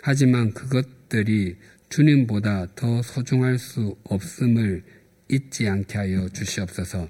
하지만 0.00 0.52
그것들이 0.52 1.56
주님보다 1.88 2.68
더 2.76 3.02
소중할 3.02 3.58
수 3.58 3.96
없음을 4.04 4.82
잊지 5.28 5.68
않게 5.68 5.98
하여 5.98 6.28
주시옵소서. 6.28 7.08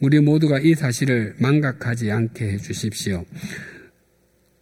우리 0.00 0.18
모두가 0.18 0.58
이 0.58 0.74
사실을 0.74 1.34
망각하지 1.38 2.10
않게 2.10 2.52
해 2.52 2.56
주십시오. 2.56 3.24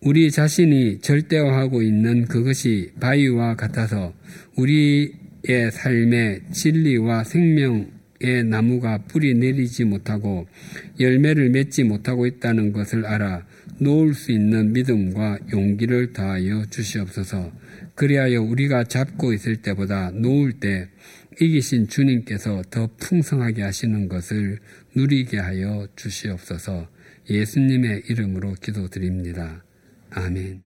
우리 0.01 0.31
자신이 0.31 1.01
절대화하고 1.01 1.83
있는 1.83 2.27
그것이 2.27 2.93
바위와 3.01 3.57
같아서 3.57 4.13
우리의 4.57 5.71
삶의 5.73 6.43
진리와 6.53 7.25
생명 7.25 7.98
의 8.21 8.45
나무가 8.45 8.99
뿌리 8.99 9.35
내리지 9.35 9.85
못하고 9.85 10.49
열매를 10.99 11.51
맺지 11.51 11.85
못하고 11.85 12.27
있다는 12.27 12.73
것을 12.73 13.07
알아 13.07 13.47
놓을 13.81 14.15
수 14.15 14.33
있는 14.33 14.73
믿음과 14.73 15.39
용기를 15.53 16.13
다하여 16.13 16.65
주시옵소서. 16.67 17.53
그리하여 17.95 18.43
우리가 18.43 18.85
잡고 18.85 19.33
있을 19.33 19.57
때보다 19.57 20.11
놓을 20.11 20.55
때 20.55 20.89
이기신 21.41 21.89
주님께서 21.89 22.63
더 22.71 22.89
풍성하게 22.97 23.63
하시는 23.63 24.09
것을 24.09 24.59
누리게 24.97 25.39
하여 25.39 25.87
주시옵소서 25.95 26.89
예수님의 27.31 28.05
이름으로 28.09 28.55
기도드립니다. 28.55 29.65
아멘. 30.11 30.68